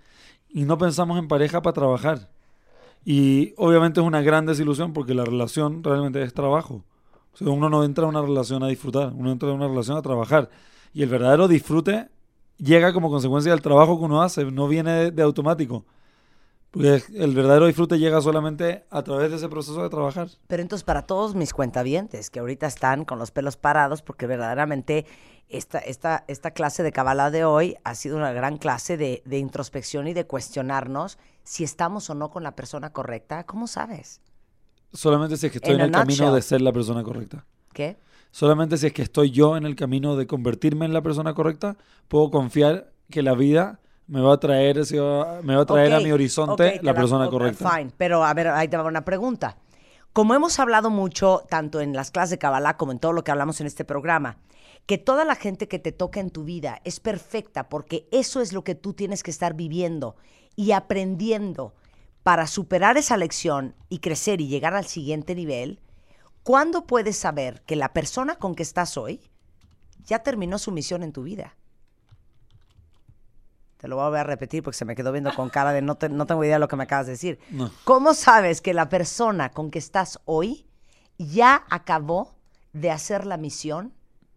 y 0.50 0.64
no 0.64 0.76
pensamos 0.78 1.18
en 1.18 1.28
pareja 1.28 1.62
para 1.62 1.74
trabajar. 1.74 2.28
Y 3.04 3.54
obviamente 3.56 4.00
es 4.00 4.06
una 4.06 4.20
gran 4.20 4.46
desilusión 4.46 4.92
porque 4.92 5.14
la 5.14 5.24
relación 5.24 5.82
realmente 5.84 6.22
es 6.22 6.34
trabajo. 6.34 6.84
O 7.32 7.36
sea, 7.36 7.48
uno 7.48 7.68
no 7.68 7.84
entra 7.84 8.04
a 8.04 8.08
una 8.08 8.20
relación 8.22 8.62
a 8.62 8.68
disfrutar, 8.68 9.12
uno 9.14 9.30
entra 9.30 9.48
a 9.50 9.52
una 9.52 9.68
relación 9.68 9.96
a 9.96 10.02
trabajar. 10.02 10.50
Y 10.92 11.02
el 11.02 11.08
verdadero 11.08 11.46
disfrute 11.48 12.08
llega 12.58 12.92
como 12.92 13.10
consecuencia 13.10 13.52
del 13.52 13.60
trabajo 13.62 13.98
que 13.98 14.04
uno 14.06 14.22
hace, 14.22 14.44
no 14.50 14.66
viene 14.66 14.90
de, 14.92 15.10
de 15.12 15.22
automático. 15.22 15.84
Porque 16.76 17.02
el 17.14 17.34
verdadero 17.34 17.66
disfrute 17.66 17.98
llega 17.98 18.20
solamente 18.20 18.84
a 18.90 19.02
través 19.02 19.30
de 19.30 19.36
ese 19.36 19.48
proceso 19.48 19.82
de 19.82 19.88
trabajar. 19.88 20.28
Pero 20.46 20.62
entonces 20.62 20.84
para 20.84 21.02
todos 21.02 21.34
mis 21.34 21.52
cuentavientes 21.54 22.28
que 22.30 22.40
ahorita 22.40 22.66
están 22.66 23.04
con 23.04 23.18
los 23.18 23.30
pelos 23.30 23.56
parados 23.56 24.02
porque 24.02 24.26
verdaderamente 24.26 25.06
esta, 25.48 25.78
esta, 25.78 26.24
esta 26.28 26.50
clase 26.50 26.82
de 26.82 26.92
Kabbalah 26.92 27.30
de 27.30 27.44
hoy 27.44 27.76
ha 27.84 27.94
sido 27.94 28.16
una 28.16 28.32
gran 28.32 28.58
clase 28.58 28.96
de, 28.96 29.22
de 29.24 29.38
introspección 29.38 30.06
y 30.08 30.12
de 30.12 30.26
cuestionarnos 30.26 31.18
si 31.44 31.64
estamos 31.64 32.10
o 32.10 32.14
no 32.14 32.30
con 32.30 32.42
la 32.42 32.54
persona 32.54 32.92
correcta. 32.92 33.44
¿Cómo 33.44 33.66
sabes? 33.66 34.20
Solamente 34.92 35.36
si 35.36 35.46
es 35.46 35.52
que 35.52 35.58
estoy 35.58 35.74
en 35.74 35.80
el 35.80 35.90
camino 35.90 36.24
nutshell. 36.24 36.34
de 36.34 36.42
ser 36.42 36.60
la 36.60 36.72
persona 36.72 37.02
correcta. 37.02 37.46
¿Qué? 37.72 37.96
Solamente 38.30 38.76
si 38.76 38.88
es 38.88 38.92
que 38.92 39.02
estoy 39.02 39.30
yo 39.30 39.56
en 39.56 39.64
el 39.64 39.76
camino 39.76 40.16
de 40.16 40.26
convertirme 40.26 40.84
en 40.84 40.92
la 40.92 41.02
persona 41.02 41.34
correcta, 41.34 41.76
puedo 42.08 42.30
confiar 42.30 42.92
que 43.10 43.22
la 43.22 43.34
vida 43.34 43.80
me 44.08 44.20
va 44.20 44.34
a 44.34 44.40
traer, 44.40 44.76
me 45.42 45.56
va 45.56 45.62
a, 45.62 45.66
traer 45.66 45.94
a 45.94 46.00
mi 46.00 46.12
horizonte 46.12 46.80
la 46.82 46.94
persona 46.94 47.28
correcta. 47.28 47.68
Fine, 47.70 47.92
pero 47.96 48.24
a 48.24 48.32
ver, 48.34 48.48
ahí 48.48 48.68
te 48.68 48.76
va 48.76 48.84
una 48.84 49.04
pregunta. 49.04 49.58
Como 50.12 50.34
hemos 50.34 50.58
hablado 50.58 50.88
mucho, 50.88 51.44
tanto 51.48 51.80
en 51.80 51.92
las 51.92 52.10
clases 52.10 52.30
de 52.30 52.38
Kabbalah 52.38 52.76
como 52.76 52.92
en 52.92 52.98
todo 52.98 53.12
lo 53.12 53.22
que 53.22 53.30
hablamos 53.30 53.60
en 53.60 53.66
este 53.66 53.84
programa, 53.84 54.38
que 54.86 54.98
toda 54.98 55.24
la 55.24 55.34
gente 55.34 55.68
que 55.68 55.78
te 55.78 55.92
toca 55.92 56.20
en 56.20 56.30
tu 56.30 56.44
vida 56.44 56.80
es 56.84 57.00
perfecta 57.00 57.68
porque 57.68 58.08
eso 58.12 58.40
es 58.40 58.52
lo 58.52 58.64
que 58.64 58.74
tú 58.74 58.94
tienes 58.94 59.22
que 59.22 59.30
estar 59.30 59.54
viviendo 59.54 60.16
y 60.54 60.72
aprendiendo 60.72 61.74
para 62.22 62.46
superar 62.46 62.96
esa 62.96 63.16
lección 63.16 63.74
y 63.88 63.98
crecer 63.98 64.40
y 64.40 64.48
llegar 64.48 64.74
al 64.74 64.86
siguiente 64.86 65.34
nivel, 65.34 65.80
¿cuándo 66.42 66.86
puedes 66.86 67.16
saber 67.16 67.62
que 67.66 67.76
la 67.76 67.92
persona 67.92 68.36
con 68.36 68.54
que 68.54 68.62
estás 68.62 68.96
hoy 68.96 69.20
ya 70.04 70.20
terminó 70.20 70.58
su 70.58 70.72
misión 70.72 71.02
en 71.02 71.12
tu 71.12 71.24
vida? 71.24 71.56
Te 73.78 73.88
lo 73.88 73.96
voy 73.96 74.16
a 74.18 74.24
repetir 74.24 74.62
porque 74.62 74.76
se 74.78 74.84
me 74.84 74.96
quedó 74.96 75.12
viendo 75.12 75.34
con 75.34 75.50
cara 75.50 75.72
de 75.72 75.82
no, 75.82 75.96
te- 75.96 76.08
no 76.08 76.26
tengo 76.26 76.44
idea 76.44 76.56
de 76.56 76.60
lo 76.60 76.68
que 76.68 76.76
me 76.76 76.84
acabas 76.84 77.06
de 77.06 77.12
decir. 77.12 77.38
No. 77.50 77.70
¿Cómo 77.84 78.14
sabes 78.14 78.60
que 78.60 78.74
la 78.74 78.88
persona 78.88 79.50
con 79.50 79.70
que 79.70 79.78
estás 79.78 80.18
hoy 80.24 80.66
ya 81.18 81.64
acabó 81.70 82.34
de 82.72 82.90
hacer 82.90 83.26
la 83.26 83.36
misión 83.36 83.92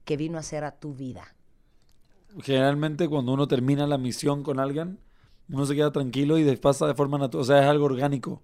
que 0.06 0.18
vino 0.18 0.38
a 0.38 0.42
hacer 0.42 0.64
a 0.64 0.72
tu 0.72 0.94
vida? 0.94 1.36
Generalmente 2.42 3.08
cuando 3.10 3.34
uno 3.34 3.48
termina 3.48 3.88
la 3.88 3.98
misión 3.98 4.44
con 4.44 4.60
alguien, 4.60 5.00
uno 5.50 5.66
se 5.66 5.76
queda 5.76 5.92
tranquilo 5.92 6.38
y 6.38 6.56
pasa 6.58 6.86
de 6.88 6.94
forma 6.94 7.18
natural. 7.18 7.42
O 7.42 7.46
sea, 7.46 7.62
es 7.62 7.68
algo 7.68 7.86
orgánico. 7.86 8.44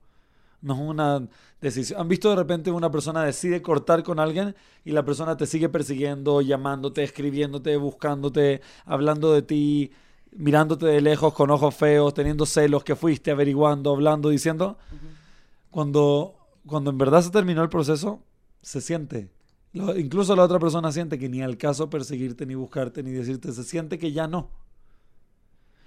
No 0.61 0.73
es 0.75 0.79
una 0.81 1.27
decisión. 1.61 2.01
¿Han 2.01 2.07
visto 2.07 2.29
de 2.29 2.35
repente 2.37 2.71
una 2.71 2.91
persona 2.91 3.23
decide 3.23 3.61
cortar 3.61 4.03
con 4.03 4.19
alguien 4.19 4.55
y 4.83 4.91
la 4.91 5.05
persona 5.05 5.37
te 5.37 5.45
sigue 5.45 5.69
persiguiendo, 5.69 6.41
llamándote, 6.41 7.03
escribiéndote, 7.03 7.77
buscándote, 7.77 8.61
hablando 8.85 9.33
de 9.33 9.41
ti, 9.43 9.91
mirándote 10.35 10.85
de 10.85 11.01
lejos 11.01 11.33
con 11.33 11.49
ojos 11.49 11.73
feos, 11.75 12.13
teniendo 12.13 12.45
celos 12.45 12.83
que 12.83 12.95
fuiste 12.95 13.31
averiguando, 13.31 13.91
hablando, 13.91 14.29
diciendo? 14.29 14.77
Cuando, 15.71 16.35
cuando 16.65 16.91
en 16.91 16.97
verdad 16.97 17.21
se 17.21 17.31
terminó 17.31 17.61
el 17.63 17.69
proceso, 17.69 18.21
se 18.61 18.81
siente. 18.81 19.29
Lo- 19.73 19.97
incluso 19.97 20.35
la 20.35 20.43
otra 20.43 20.59
persona 20.59 20.91
siente 20.91 21.19
que 21.19 21.29
ni 21.29 21.41
al 21.41 21.57
caso 21.57 21.89
perseguirte, 21.89 22.45
ni 22.45 22.55
buscarte, 22.55 23.03
ni 23.03 23.11
decirte, 23.11 23.51
se 23.51 23.63
siente 23.63 23.97
que 23.99 24.11
ya 24.11 24.27
no. 24.27 24.49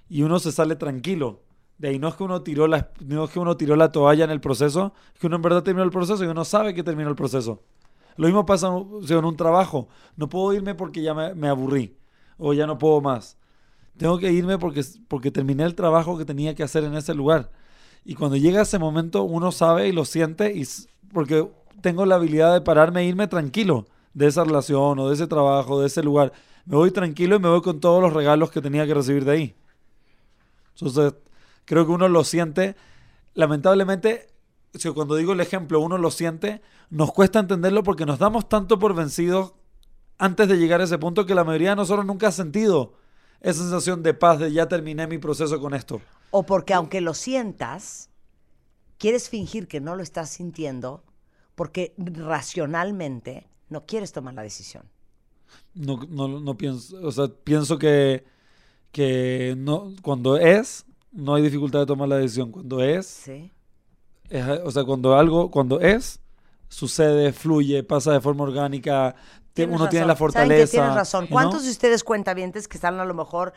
Y 0.09 0.23
uno 0.23 0.39
se 0.39 0.53
sale 0.53 0.77
tranquilo. 0.77 1.43
De 1.79 1.89
ahí 1.89 1.99
no 1.99 2.09
es 2.09 2.15
que 2.17 2.25
uno 2.25 2.43
tiró 2.43 2.67
la, 2.67 2.91
no 3.05 3.25
es 3.25 3.31
que 3.31 3.39
uno 3.39 3.57
tiró 3.57 3.77
la 3.77 3.93
toalla 3.93 4.25
en 4.25 4.31
el 4.31 4.41
proceso, 4.41 4.93
es 5.15 5.21
que 5.21 5.27
uno 5.29 5.37
en 5.37 5.43
verdad 5.43 5.63
terminó 5.63 5.85
el 5.85 5.91
proceso 5.91 6.25
y 6.25 6.27
uno 6.27 6.45
sabe 6.45 6.75
que 6.75 6.83
terminó 6.83 7.09
el 7.09 7.15
proceso. 7.15 7.63
Lo 8.17 8.27
mismo 8.27 8.45
pasa 8.45 8.69
o 8.71 9.01
sea, 9.05 9.19
en 9.19 9.25
un 9.25 9.37
trabajo. 9.37 9.89
No 10.17 10.29
puedo 10.29 10.53
irme 10.53 10.75
porque 10.75 11.03
ya 11.03 11.15
me, 11.15 11.35
me 11.35 11.49
aburrí 11.49 11.97
o 12.37 12.53
ya 12.53 12.67
no 12.67 12.77
puedo 12.79 13.01
más. 13.01 13.37
Tengo 13.99 14.19
que 14.19 14.33
irme 14.33 14.59
porque, 14.59 14.85
porque 15.09 15.31
terminé 15.31 15.65
el 15.65 15.75
trabajo 15.75 16.17
que 16.17 16.25
tenía 16.25 16.55
que 16.55 16.63
hacer 16.63 16.85
en 16.85 16.95
ese 16.95 17.15
lugar. 17.15 17.51
Y 18.05 18.15
cuando 18.15 18.37
llega 18.37 18.63
ese 18.63 18.79
momento, 18.79 19.25
uno 19.25 19.53
sabe 19.53 19.89
y 19.89 19.93
lo 19.93 20.05
siente, 20.05 20.57
y, 20.57 20.67
porque 21.13 21.49
tengo 21.83 22.07
la 22.07 22.15
habilidad 22.15 22.55
de 22.55 22.61
pararme 22.61 23.01
e 23.03 23.07
irme 23.07 23.27
tranquilo 23.27 23.87
de 24.15 24.29
esa 24.29 24.45
relación 24.45 24.99
o 24.99 25.09
de 25.09 25.15
ese 25.15 25.27
trabajo, 25.27 25.81
de 25.81 25.89
ese 25.89 26.03
lugar. 26.03 26.33
Me 26.65 26.77
voy 26.77 26.91
tranquilo 26.91 27.37
y 27.37 27.39
me 27.41 27.49
voy 27.49 27.61
con 27.61 27.81
todos 27.81 28.01
los 28.01 28.13
regalos 28.13 28.51
que 28.51 28.61
tenía 28.61 28.87
que 28.87 28.95
recibir 28.95 29.25
de 29.25 29.33
ahí. 29.33 29.57
Entonces, 30.75 31.15
creo 31.65 31.85
que 31.85 31.93
uno 31.93 32.09
lo 32.09 32.23
siente. 32.25 32.77
Lamentablemente, 33.35 34.29
si 34.75 34.89
cuando 34.91 35.17
digo 35.17 35.33
el 35.33 35.41
ejemplo, 35.41 35.81
uno 35.81 35.99
lo 35.99 36.11
siente, 36.11 36.63
nos 36.91 37.13
cuesta 37.13 37.41
entenderlo 37.41 37.83
porque 37.83 38.07
nos 38.07 38.19
damos 38.19 38.49
tanto 38.49 38.79
por 38.79 38.95
vencidos 38.95 39.55
antes 40.19 40.49
de 40.49 40.57
llegar 40.57 40.81
a 40.81 40.85
ese 40.85 40.99
punto 40.99 41.27
que 41.27 41.35
la 41.35 41.45
mayoría 41.45 41.71
de 41.71 41.77
nosotros 41.77 42.07
nunca 42.07 42.29
ha 42.29 42.33
sentido 42.33 42.95
esa 43.41 43.61
sensación 43.63 44.03
de 44.03 44.15
paz 44.15 44.39
de 44.41 44.53
ya 44.53 44.69
terminé 44.69 45.07
mi 45.07 45.19
proceso 45.19 45.61
con 45.61 45.75
esto. 45.75 46.03
O 46.31 46.47
porque 46.47 46.75
aunque 46.75 47.01
lo 47.01 47.15
sientas, 47.15 48.11
quieres 48.99 49.29
fingir 49.29 49.69
que 49.69 49.81
no 49.81 49.97
lo 49.97 50.03
estás 50.03 50.31
sintiendo 50.31 51.05
porque 51.55 51.95
racionalmente 51.99 53.49
no 53.69 53.87
quieres 53.87 54.13
tomar 54.13 54.35
la 54.35 54.43
decisión. 54.43 54.85
No, 55.75 55.99
no, 56.09 56.29
no 56.41 56.57
pienso, 56.57 56.97
o 57.03 57.11
sea, 57.13 57.29
pienso 57.29 57.79
que, 57.79 58.25
que 58.93 59.55
no, 59.59 59.93
cuando 60.03 60.37
es, 60.39 60.87
no 61.13 61.35
hay 61.35 61.43
dificultad 61.43 61.81
de 61.81 61.87
tomar 61.87 62.09
la 62.09 62.19
decisión. 62.19 62.53
Cuando 62.53 62.83
es, 62.83 63.07
Sí. 63.07 63.53
es, 64.31 64.47
o 64.65 64.71
sea, 64.71 64.85
cuando 64.85 65.17
algo, 65.17 65.51
cuando 65.51 65.81
es, 65.81 66.21
sucede, 66.69 67.33
fluye, 67.33 67.83
pasa 67.83 68.13
de 68.13 68.21
forma 68.21 68.45
orgánica, 68.45 69.15
Tienes 69.67 69.77
uno 69.81 69.89
tiene 69.89 70.07
la 70.07 70.17
fortaleza. 70.17 70.71
Tienes 70.71 70.95
razón. 70.95 71.27
¿Cuántos 71.29 71.65
de 71.65 71.71
ustedes 71.71 72.03
cuentavientes 72.05 72.69
que 72.69 72.77
están 72.77 72.99
a 73.01 73.05
lo 73.05 73.15
mejor 73.15 73.53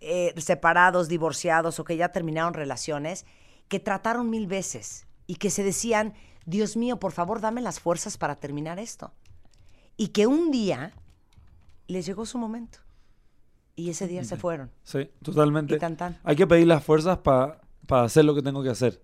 eh, 0.00 0.32
separados, 0.36 1.08
divorciados 1.08 1.78
o 1.80 1.84
que 1.84 1.96
ya 1.96 2.10
terminaron 2.10 2.54
relaciones, 2.54 3.24
que 3.68 3.80
trataron 3.80 4.30
mil 4.30 4.46
veces 4.46 5.06
y 5.26 5.36
que 5.36 5.50
se 5.50 5.64
decían, 5.64 6.14
Dios 6.44 6.76
mío, 6.76 6.98
por 6.98 7.12
favor, 7.12 7.40
dame 7.40 7.60
las 7.60 7.80
fuerzas 7.80 8.16
para 8.18 8.36
terminar 8.36 8.78
esto? 8.78 9.12
Y 9.96 10.08
que 10.08 10.26
un 10.26 10.50
día 10.50 10.92
les 11.88 12.06
llegó 12.06 12.26
su 12.26 12.38
momento 12.38 12.78
y 13.74 13.90
ese 13.90 14.06
día 14.06 14.24
se 14.24 14.36
fueron. 14.36 14.70
Sí, 14.84 15.10
totalmente. 15.22 15.76
Y 15.76 15.78
tan, 15.78 15.96
tan. 15.96 16.18
Hay 16.24 16.36
que 16.36 16.46
pedir 16.46 16.66
las 16.66 16.82
fuerzas 16.84 17.18
para 17.18 17.58
hacer 18.04 18.24
lo 18.24 18.34
que 18.34 18.42
tengo 18.42 18.62
que 18.62 18.70
hacer 18.70 19.02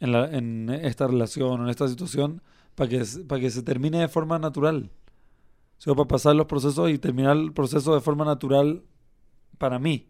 en, 0.00 0.12
la- 0.12 0.26
en 0.26 0.68
esta 0.70 1.06
relación, 1.06 1.62
en 1.62 1.68
esta 1.68 1.86
situación, 1.88 2.42
para 2.74 2.88
que, 2.90 3.04
para 3.26 3.40
que 3.40 3.50
se 3.50 3.62
termine 3.62 3.98
de 4.00 4.08
forma 4.08 4.38
natural. 4.38 4.90
O 5.78 5.80
sea, 5.80 5.94
para 5.94 6.08
pasar 6.08 6.34
los 6.34 6.46
procesos 6.46 6.90
y 6.90 6.98
terminar 6.98 7.36
el 7.36 7.52
proceso 7.52 7.94
de 7.94 8.00
forma 8.00 8.24
natural 8.24 8.82
para 9.58 9.78
mí. 9.78 10.08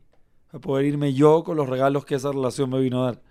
Para 0.50 0.61
poder 0.61 0.87
irme 0.87 1.12
yo 1.12 1.44
con 1.44 1.57
los 1.57 1.68
regalos 1.68 2.04
que 2.04 2.14
esa 2.14 2.33
relación 2.33 2.70
me 2.70 2.81
vino 2.81 3.02
a 3.02 3.07
dar. 3.07 3.22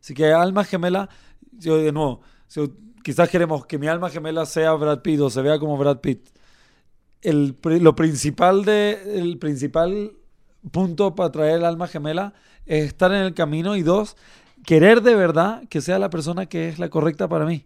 Así 0.00 0.14
que 0.14 0.32
alma 0.32 0.64
gemela, 0.64 1.08
yo 1.52 1.76
de 1.76 1.92
nuevo, 1.92 2.20
si 2.46 2.60
quizás 3.02 3.28
queremos 3.28 3.66
que 3.66 3.78
mi 3.78 3.86
alma 3.86 4.10
gemela 4.10 4.44
sea 4.46 4.72
Brad 4.72 5.02
Pitt 5.02 5.20
o 5.20 5.30
se 5.30 5.42
vea 5.42 5.58
como 5.58 5.76
Brad 5.76 5.98
Pitt. 5.98 6.28
El, 7.20 7.56
lo 7.62 7.94
principal 7.94 8.64
de, 8.64 9.18
el 9.18 9.38
principal 9.38 10.12
punto 10.70 11.14
para 11.14 11.30
traer 11.30 11.58
el 11.58 11.64
alma 11.64 11.88
gemela 11.88 12.34
es 12.66 12.86
estar 12.86 13.12
en 13.12 13.22
el 13.22 13.34
camino 13.34 13.76
y 13.76 13.82
dos, 13.82 14.16
querer 14.64 15.02
de 15.02 15.14
verdad 15.14 15.62
que 15.68 15.80
sea 15.80 15.98
la 15.98 16.10
persona 16.10 16.46
que 16.46 16.68
es 16.68 16.78
la 16.78 16.90
correcta 16.90 17.28
para 17.28 17.44
mí. 17.44 17.64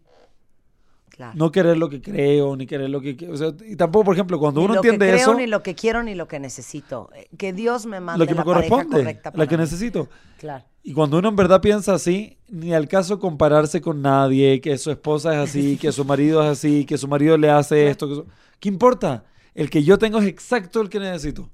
Claro. 1.14 1.32
No 1.36 1.52
querer 1.52 1.76
lo 1.76 1.90
que 1.90 2.00
creo, 2.00 2.56
ni 2.56 2.66
querer 2.66 2.88
lo 2.88 3.00
que... 3.00 3.16
O 3.30 3.36
sea, 3.36 3.52
y 3.66 3.76
tampoco, 3.76 4.06
por 4.06 4.14
ejemplo, 4.14 4.38
cuando 4.38 4.60
Ni 4.60 4.64
uno 4.64 4.74
lo 4.74 4.80
entiende 4.80 5.06
que 5.06 5.12
creo, 5.12 5.22
eso, 5.22 5.34
ni 5.34 5.46
lo 5.46 5.62
que 5.62 5.74
quiero, 5.74 6.02
ni 6.02 6.14
lo 6.14 6.26
que 6.26 6.40
necesito. 6.40 7.10
Eh, 7.14 7.28
Que 7.36 7.52
Dios 7.52 7.84
me 7.84 8.00
mande 8.00 8.18
lo 8.20 8.26
que 8.26 8.32
me 8.32 8.38
la 8.38 8.44
corresponde, 8.44 8.96
correcta 8.98 9.30
la 9.34 9.46
que 9.46 9.56
mí. 9.56 9.62
necesito. 9.62 10.08
Claro. 10.38 10.64
Y 10.82 10.94
cuando 10.94 11.18
uno 11.18 11.28
en 11.28 11.36
verdad 11.36 11.60
piensa 11.60 11.92
así, 11.94 12.38
ni 12.48 12.72
al 12.74 12.88
caso 12.88 13.18
compararse 13.18 13.80
con 13.82 14.00
nadie, 14.02 14.60
que 14.62 14.78
su 14.78 14.90
esposa 14.90 15.34
es 15.34 15.50
así, 15.50 15.76
que 15.76 15.92
su 15.92 16.04
marido 16.06 16.42
es 16.42 16.48
así, 16.48 16.84
que 16.86 16.96
su 16.96 17.06
marido 17.08 17.36
le 17.36 17.50
hace 17.50 17.88
esto. 17.88 18.08
Que 18.08 18.14
su- 18.14 18.26
¿Qué 18.58 18.68
importa? 18.70 19.24
El 19.54 19.68
que 19.68 19.84
yo 19.84 19.98
tengo 19.98 20.18
es 20.18 20.26
exacto 20.26 20.80
el 20.80 20.88
que 20.88 20.98
necesito. 20.98 21.50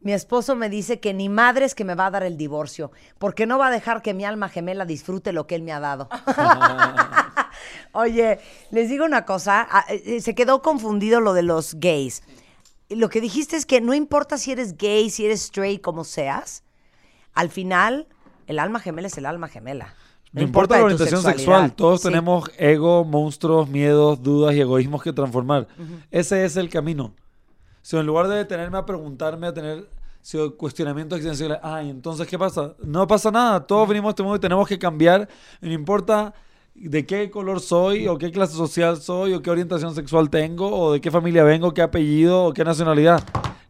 Mi 0.00 0.12
esposo 0.12 0.56
me 0.56 0.68
dice 0.68 1.00
que 1.00 1.12
ni 1.12 1.28
madre 1.28 1.64
es 1.64 1.74
que 1.74 1.84
me 1.84 1.94
va 1.94 2.06
a 2.06 2.10
dar 2.10 2.22
el 2.22 2.36
divorcio, 2.36 2.90
porque 3.18 3.46
no 3.46 3.58
va 3.58 3.66
a 3.66 3.70
dejar 3.70 4.00
que 4.00 4.14
mi 4.14 4.24
alma 4.24 4.48
gemela 4.48 4.84
disfrute 4.84 5.32
lo 5.32 5.46
que 5.46 5.54
él 5.56 5.62
me 5.62 5.72
ha 5.72 5.80
dado. 5.80 6.08
Oye, 7.92 8.38
les 8.70 8.88
digo 8.88 9.04
una 9.04 9.24
cosa, 9.24 9.66
ah, 9.70 9.84
eh, 9.88 10.20
se 10.20 10.34
quedó 10.34 10.62
confundido 10.62 11.20
lo 11.20 11.32
de 11.32 11.42
los 11.42 11.74
gays. 11.74 12.22
Lo 12.88 13.08
que 13.08 13.20
dijiste 13.20 13.56
es 13.56 13.66
que 13.66 13.80
no 13.80 13.94
importa 13.94 14.36
si 14.38 14.52
eres 14.52 14.76
gay, 14.76 15.08
si 15.10 15.24
eres 15.24 15.44
straight, 15.44 15.80
como 15.80 16.04
seas, 16.04 16.62
al 17.32 17.48
final 17.50 18.06
el 18.46 18.58
alma 18.58 18.80
gemela 18.80 19.08
es 19.08 19.16
el 19.16 19.26
alma 19.26 19.48
gemela. 19.48 19.94
No, 20.32 20.40
importa, 20.42 20.74
de 20.74 20.80
la 20.80 20.84
orientación 20.86 21.22
sexual, 21.22 21.74
todos 21.74 22.00
Sí. 22.00 22.08
tenemos 22.08 22.50
ego, 22.56 23.04
monstruos, 23.04 23.68
miedos, 23.68 24.22
dudas 24.22 24.54
y 24.54 24.60
egoísmos 24.60 25.02
que 25.02 25.12
transformar. 25.12 25.68
Ese 26.10 26.44
es 26.44 26.56
el 26.56 26.70
camino. 26.70 27.14
Si 27.82 27.96
en 27.96 28.06
lugar 28.06 28.28
de 28.28 28.36
detenerme 28.36 28.78
a 28.78 28.86
preguntarme, 28.86 29.46
a 29.46 29.52
tener 29.52 29.88
si, 30.22 30.38
cuestionamientos 30.56 31.18
existenciales, 31.18 31.58
ay, 31.62 31.90
entonces, 31.90 32.26
¿qué 32.28 32.38
pasa? 32.38 32.74
No 32.82 33.06
pasa 33.06 33.30
nada, 33.30 33.66
todos 33.66 33.86
venimos 33.88 34.08
a 34.08 34.10
este 34.10 34.22
mundo 34.22 34.36
y 34.36 34.40
tenemos 34.40 34.66
que 34.66 34.78
cambiar. 34.78 35.28
No 35.60 35.72
importa 35.72 36.32
de 36.74 37.06
qué 37.06 37.30
color 37.30 37.60
soy, 37.60 38.08
o 38.08 38.18
qué 38.18 38.30
clase 38.30 38.54
social 38.54 39.00
soy, 39.00 39.34
o 39.34 39.42
qué 39.42 39.50
orientación 39.50 39.94
sexual 39.94 40.30
tengo, 40.30 40.68
o 40.68 40.92
de 40.92 41.00
qué 41.00 41.10
familia 41.10 41.44
vengo, 41.44 41.74
qué 41.74 41.82
apellido, 41.82 42.44
o 42.44 42.52
qué 42.52 42.64
nacionalidad. 42.64 43.22